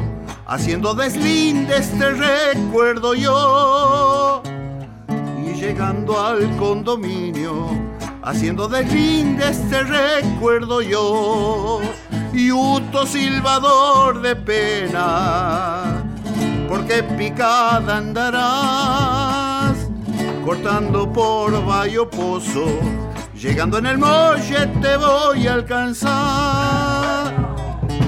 haciendo 0.46 0.94
deslindes 0.94 1.90
te 1.98 2.10
recuerdo 2.10 3.14
yo. 3.14 4.42
Y 5.44 5.54
llegando 5.54 6.20
al 6.20 6.56
condominio, 6.56 7.68
haciendo 8.22 8.68
deslindes 8.68 9.68
te 9.70 9.82
recuerdo 9.82 10.82
yo. 10.82 11.80
Y 12.32 12.50
uto 12.50 13.06
silbador 13.06 14.22
de 14.22 14.36
pena, 14.36 16.02
porque 16.68 17.02
picada 17.02 17.98
andarás, 17.98 19.76
cortando 20.44 21.12
por 21.12 21.52
valle 21.66 22.06
pozo 22.06 23.01
Llegando 23.42 23.78
en 23.78 23.86
el 23.86 23.98
molle 23.98 24.66
te 24.80 24.96
voy 24.96 25.46
a 25.48 25.54
alcanzar. 25.54 27.34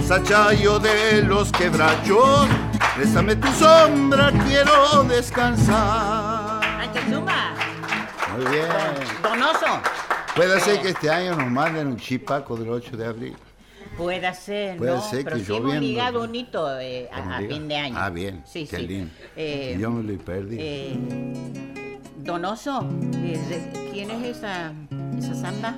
Sachayo 0.07 0.79
de 0.79 1.23
los 1.23 1.51
quebrachos, 1.51 2.47
bésame 2.97 3.35
tu 3.37 3.49
sombra, 3.49 4.31
quiero 4.47 5.03
descansar. 5.05 6.63
Muy 8.37 8.47
bien. 8.47 8.67
Donoso. 9.23 9.81
Puede 10.37 10.61
ser 10.61 10.81
que 10.83 10.91
este 10.91 11.11
año 11.11 11.35
nos 11.37 11.51
manden 11.51 11.89
un 11.89 11.97
chipaco 11.97 12.57
del 12.57 12.69
8 12.71 12.97
de 12.97 13.07
abril. 13.07 13.37
Puede 13.97 14.33
ser, 14.35 14.77
Puede 14.77 14.93
¿no? 14.97 15.01
ser 15.03 15.25
Pero 15.25 15.37
que 15.37 15.45
sí 15.45 15.51
hemos 15.53 15.63
lloviendo. 15.63 15.87
ligado 15.87 16.19
bonito 16.21 16.81
eh, 16.81 17.09
a, 17.13 17.37
a 17.37 17.41
fin 17.41 17.67
de 17.69 17.77
año. 17.77 17.95
Ah, 17.99 18.11
bien. 18.11 18.43
Sí, 18.45 18.67
qué 18.69 18.77
sí. 18.79 18.87
lindo. 18.87 19.11
Eh, 19.37 19.77
Yo 19.81 19.91
me 19.91 20.03
lo 20.13 20.19
perdí. 20.25 20.57
eh, 20.59 20.99
Donoso, 22.25 22.89
eh, 23.17 23.91
¿quién 23.93 24.11
es 24.11 24.37
esa, 24.39 24.73
esa 25.19 25.35
samba? 25.35 25.77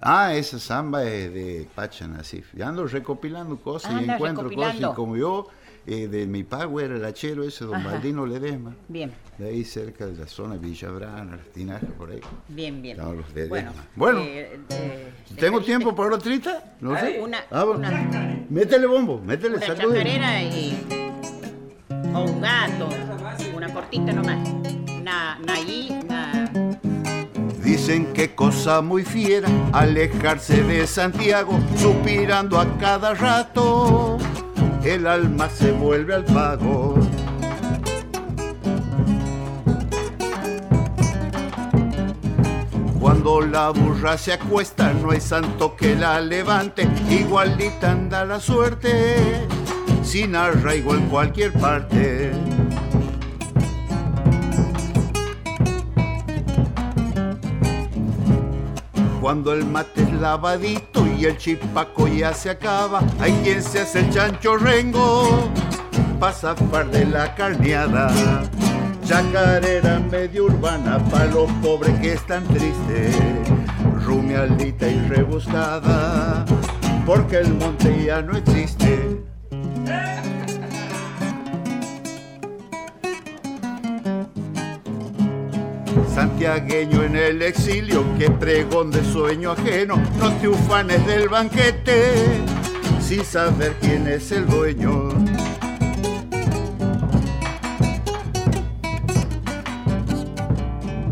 Ah, 0.00 0.34
esa 0.34 0.58
samba 0.58 1.04
es 1.04 1.32
de 1.34 1.68
Pacha 1.74 2.08
Nasif. 2.08 2.54
Ya 2.54 2.68
ando 2.68 2.86
recopilando 2.86 3.58
cosas 3.58 4.00
y 4.00 4.08
encuentro 4.10 4.50
cosas. 4.50 4.76
Y 4.80 4.84
como 4.94 5.16
yo, 5.18 5.48
eh, 5.86 6.08
de 6.08 6.26
mi 6.26 6.44
pago 6.44 6.80
era 6.80 6.96
el 6.96 7.04
hachero 7.04 7.44
ese, 7.44 7.66
don 7.66 7.74
Ajá. 7.76 7.90
Baldino 7.92 8.24
Ledesma. 8.24 8.74
Bien, 8.88 9.12
De 9.36 9.48
ahí 9.50 9.62
cerca 9.64 10.06
de 10.06 10.16
la 10.16 10.26
zona 10.26 10.54
de 10.54 10.60
Villabrana, 10.66 11.36
las 11.36 11.46
tinajas 11.48 11.90
por 11.98 12.10
ahí. 12.10 12.20
bien, 12.48 12.80
bien. 12.80 12.96
Estaban 12.96 13.18
los 13.18 13.34
de 13.34 13.46
Bueno, 13.48 13.70
Ledesma. 13.70 13.88
Bueno, 13.96 14.20
eh, 14.20 14.60
eh, 14.70 15.12
¿tengo 15.38 15.60
tiempo 15.60 15.94
para 15.94 16.08
otra 16.08 16.18
trita? 16.20 16.76
No 16.80 16.98
sé. 16.98 17.20
Una, 17.20 17.38
Ah, 17.50 17.64
bueno. 17.64 17.80
una, 17.86 18.46
Métele 18.48 18.86
bombo, 18.86 19.20
métele, 19.20 19.58
una 19.58 19.66
sacude. 19.66 20.00
y, 20.02 21.09
o 22.14 22.22
un 22.22 22.40
gato, 22.40 22.88
una 23.54 23.72
cortita 23.72 24.12
nomás. 24.12 24.38
Una 25.00 25.38
ahí, 25.48 25.98
una... 26.04 26.50
Dicen 27.62 28.12
que 28.12 28.34
cosa 28.34 28.80
muy 28.80 29.04
fiera 29.04 29.48
alejarse 29.72 30.62
de 30.62 30.86
Santiago, 30.86 31.58
suspirando 31.76 32.58
a 32.58 32.66
cada 32.78 33.14
rato. 33.14 34.18
El 34.84 35.06
alma 35.06 35.48
se 35.48 35.72
vuelve 35.72 36.14
al 36.14 36.24
pago. 36.24 36.94
Cuando 42.98 43.40
la 43.40 43.70
burra 43.70 44.16
se 44.18 44.32
acuesta, 44.32 44.92
no 44.92 45.10
hay 45.10 45.20
santo 45.20 45.74
que 45.76 45.94
la 45.94 46.20
levante. 46.20 46.88
Igualita 47.10 47.92
anda 47.92 48.24
la 48.24 48.40
suerte, 48.40 49.46
sin 50.10 50.34
arraigo 50.34 50.96
en 50.96 51.06
cualquier 51.06 51.52
parte. 51.52 52.32
Cuando 59.20 59.52
el 59.52 59.64
mate 59.64 60.02
es 60.02 60.12
lavadito 60.14 61.06
y 61.06 61.26
el 61.26 61.36
chipaco 61.38 62.08
ya 62.08 62.34
se 62.34 62.50
acaba, 62.50 63.02
hay 63.20 63.30
quien 63.44 63.62
se 63.62 63.82
hace 63.82 64.00
el 64.00 64.10
chancho 64.10 64.56
rengo, 64.56 65.48
pasa 66.18 66.56
par 66.56 66.90
de 66.90 67.04
la 67.04 67.32
carneada. 67.36 68.10
Chacarera 69.04 70.00
medio 70.10 70.46
urbana 70.46 70.98
pa' 71.10 71.26
los 71.26 71.48
pobres 71.62 71.96
que 72.00 72.14
están 72.14 72.42
tristes, 72.48 73.16
rumialita 74.04 74.88
y 74.88 74.98
rebuscada, 75.06 76.44
porque 77.06 77.36
el 77.36 77.54
monte 77.54 78.06
ya 78.06 78.22
no 78.22 78.36
existe. 78.36 79.09
Santiagueño 86.20 87.02
en 87.02 87.16
el 87.16 87.40
exilio, 87.40 88.04
que 88.18 88.30
pregón 88.30 88.90
de 88.90 89.02
sueño 89.02 89.52
ajeno, 89.52 89.96
no 90.18 90.30
te 90.34 90.48
ufanes 90.48 91.06
del 91.06 91.30
banquete, 91.30 92.12
sin 93.00 93.24
saber 93.24 93.74
quién 93.80 94.06
es 94.06 94.30
el 94.30 94.46
dueño. 94.46 95.08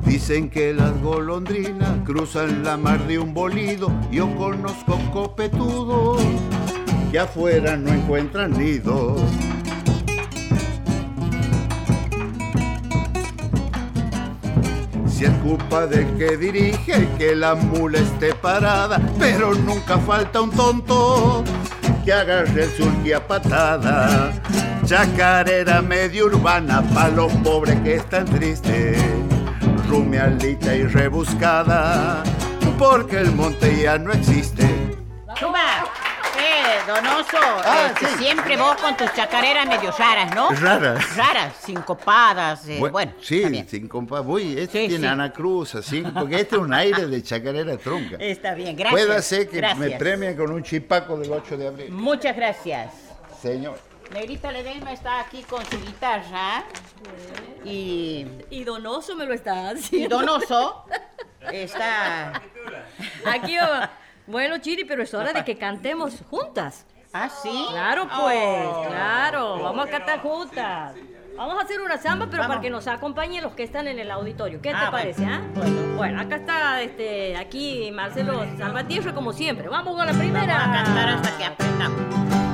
Dicen 0.05 0.51
que 0.51 0.75
las 0.75 0.93
golondrinas 1.01 2.05
cruzan 2.05 2.63
la 2.63 2.77
mar 2.77 3.07
de 3.07 3.19
un 3.19 3.33
bolido, 3.33 3.91
yo 4.13 4.29
conozco 4.37 4.99
copetudos 5.11 6.21
que 7.11 7.19
afuera 7.19 7.79
no 7.79 7.95
encuentran 7.95 8.53
nidos. 8.53 9.23
Si 15.19 15.25
es 15.25 15.33
culpa 15.43 15.85
del 15.85 16.17
que 16.17 16.37
dirige 16.37 17.09
que 17.19 17.35
la 17.35 17.57
mula 17.57 17.99
esté 17.99 18.33
parada, 18.37 19.01
pero 19.19 19.53
nunca 19.53 19.99
falta 19.99 20.41
un 20.41 20.53
tonto 20.53 21.43
que 22.05 22.13
agarre 22.13 22.63
el 22.63 22.71
surqui 22.71 23.13
a 23.13 23.27
patada. 23.27 24.31
Chacarera 24.85 25.83
medio 25.83 26.27
urbana 26.27 26.85
pa' 26.95 27.09
los 27.09 27.33
pobres 27.43 27.81
que 27.81 27.97
están 27.97 28.27
tristes, 28.27 28.97
rumialita 29.89 30.77
y 30.77 30.85
rebuscada, 30.85 32.23
porque 32.79 33.19
el 33.19 33.33
monte 33.33 33.77
ya 33.83 33.99
no 33.99 34.13
existe. 34.13 34.69
¡Suba! 35.37 36.08
Donoso, 36.87 37.37
Ah, 37.65 37.87
este, 37.89 38.07
sí. 38.07 38.19
siempre 38.25 38.57
vos 38.57 38.77
con 38.77 38.97
tus 38.97 39.13
chacareras 39.15 39.67
medio 39.67 39.91
raras, 39.93 40.35
¿no? 40.35 40.51
Raras. 40.51 41.17
Raras, 41.17 41.55
sincopadas, 41.65 42.67
eh, 42.69 42.79
Bu- 42.81 42.91
bueno. 42.91 43.13
sí, 43.21 43.65
sin 43.69 43.89
compa. 43.89 44.21
Uy, 44.21 44.59
este 44.59 44.83
Sí, 44.83 44.89
tiene 44.89 45.07
sí. 45.07 45.07
Ana 45.07 45.33
Cruz, 45.33 45.75
así, 45.75 46.03
porque 46.03 46.41
este 46.41 46.57
es 46.57 46.63
un 46.63 46.73
aire 46.75 47.07
de 47.07 47.23
chacarera 47.23 47.77
tronca. 47.77 48.17
Está 48.21 48.55
bien, 48.55 48.77
gracias. 48.77 49.05
Puede 49.07 49.23
ser 49.23 49.49
que 49.49 49.57
gracias. 49.59 49.79
me 49.79 49.91
premien 49.93 50.37
con 50.37 50.51
un 50.53 50.63
chipaco 50.63 51.17
del 51.19 51.33
8 51.33 51.57
de 51.57 51.67
abril. 51.69 51.91
Muchas 51.93 52.35
gracias. 52.37 52.93
Señor. 53.43 53.79
Negrita 54.13 54.51
Ledesma 54.51 54.93
está 54.93 55.21
aquí 55.21 55.43
con 55.43 55.63
su 55.67 55.79
guitarra 55.83 56.65
y... 57.65 58.27
Y 58.49 58.65
Donoso 58.65 59.15
me 59.17 59.27
lo 59.27 59.35
está 59.35 59.73
Y 59.75 59.79
haciendo. 59.79 60.19
Donoso 60.19 60.85
está... 61.53 62.41
Aquí 63.27 63.57
va. 63.57 63.91
Bueno, 64.29 64.59
Chiri, 64.59 64.85
pero 64.85 65.03
es 65.03 65.13
hora 65.15 65.33
de 65.33 65.45
que 65.45 65.57
cantemos 65.57 66.23
juntas. 66.31 66.87
¿Ah, 67.13 67.29
sí? 67.31 67.67
Claro, 67.71 68.07
pues, 68.21 68.67
Oh. 68.67 68.85
claro. 68.87 69.63
Vamos 69.63 69.87
a 69.87 69.91
cantar 69.91 70.21
juntas. 70.21 70.95
Vamos 71.37 71.57
a 71.59 71.65
hacer 71.65 71.81
una 71.81 71.97
samba, 71.97 72.27
pero 72.27 72.39
Vamos. 72.43 72.49
para 72.57 72.61
que 72.61 72.69
nos 72.71 72.87
acompañen 72.89 73.43
los 73.43 73.55
que 73.55 73.63
están 73.63 73.87
en 73.89 73.99
el 73.99 74.11
auditorio. 74.11 74.61
¿Qué 74.61 74.71
Ah, 74.71 74.73
te 74.73 74.79
bueno. 74.79 74.91
parece, 74.91 75.25
ah? 75.25 75.41
Bueno. 75.97 76.21
acá 76.21 76.37
está, 76.37 76.83
este, 76.83 77.37
aquí 77.37 77.91
Marcelo 77.93 78.45
Salvatierra 78.59 79.15
como 79.15 79.33
siempre. 79.33 79.69
Vamos 79.69 79.97
con 79.97 80.05
la 80.07 80.13
primera. 80.13 80.59
Vamos 80.59 80.79
a 80.81 80.85
cantar 80.85 81.09
hasta 81.11 81.39
que 81.39 81.45
aprendamos. 81.45 82.48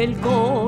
El 0.00 0.16
coyuyo 0.16 0.59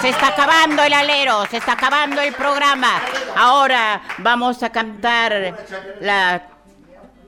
Se 0.00 0.08
está 0.08 0.28
acabando 0.28 0.82
el 0.82 0.92
alero, 0.92 1.44
se 1.50 1.58
está 1.58 1.72
acabando 1.72 2.20
el 2.20 2.32
programa. 2.32 3.00
Ahora 3.36 4.00
vamos 4.18 4.62
a 4.62 4.70
cantar 4.70 5.54
la 6.00 6.42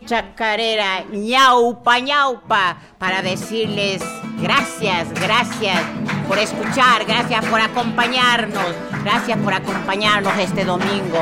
chacarera 0.06 1.04
ñaupa 1.10 1.98
ñaupa 2.00 2.76
para 2.98 3.22
decirles 3.22 4.02
gracias, 4.40 5.12
gracias 5.14 5.80
por 6.26 6.38
escuchar, 6.38 7.04
gracias 7.04 7.44
por 7.46 7.60
acompañarnos, 7.60 8.74
gracias 9.04 9.38
por 9.38 9.54
acompañarnos 9.54 10.36
este 10.38 10.64
domingo. 10.64 11.18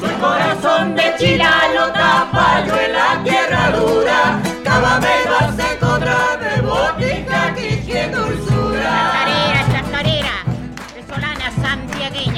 Soy 0.00 0.14
corazón 0.20 0.94
de 0.96 1.14
chiralo, 1.18 1.92
tapayo 1.92 2.78
en 2.78 2.92
la 2.92 3.22
tierra 3.24 3.70
dura. 3.70 4.40
Cada 4.62 4.98
vas 4.98 5.58
a 5.58 5.72
encontrar 5.72 6.40
de 6.40 6.62
botica 6.62 7.54
que 7.54 8.12
sur 8.48 9.23
aquí. 12.06 12.33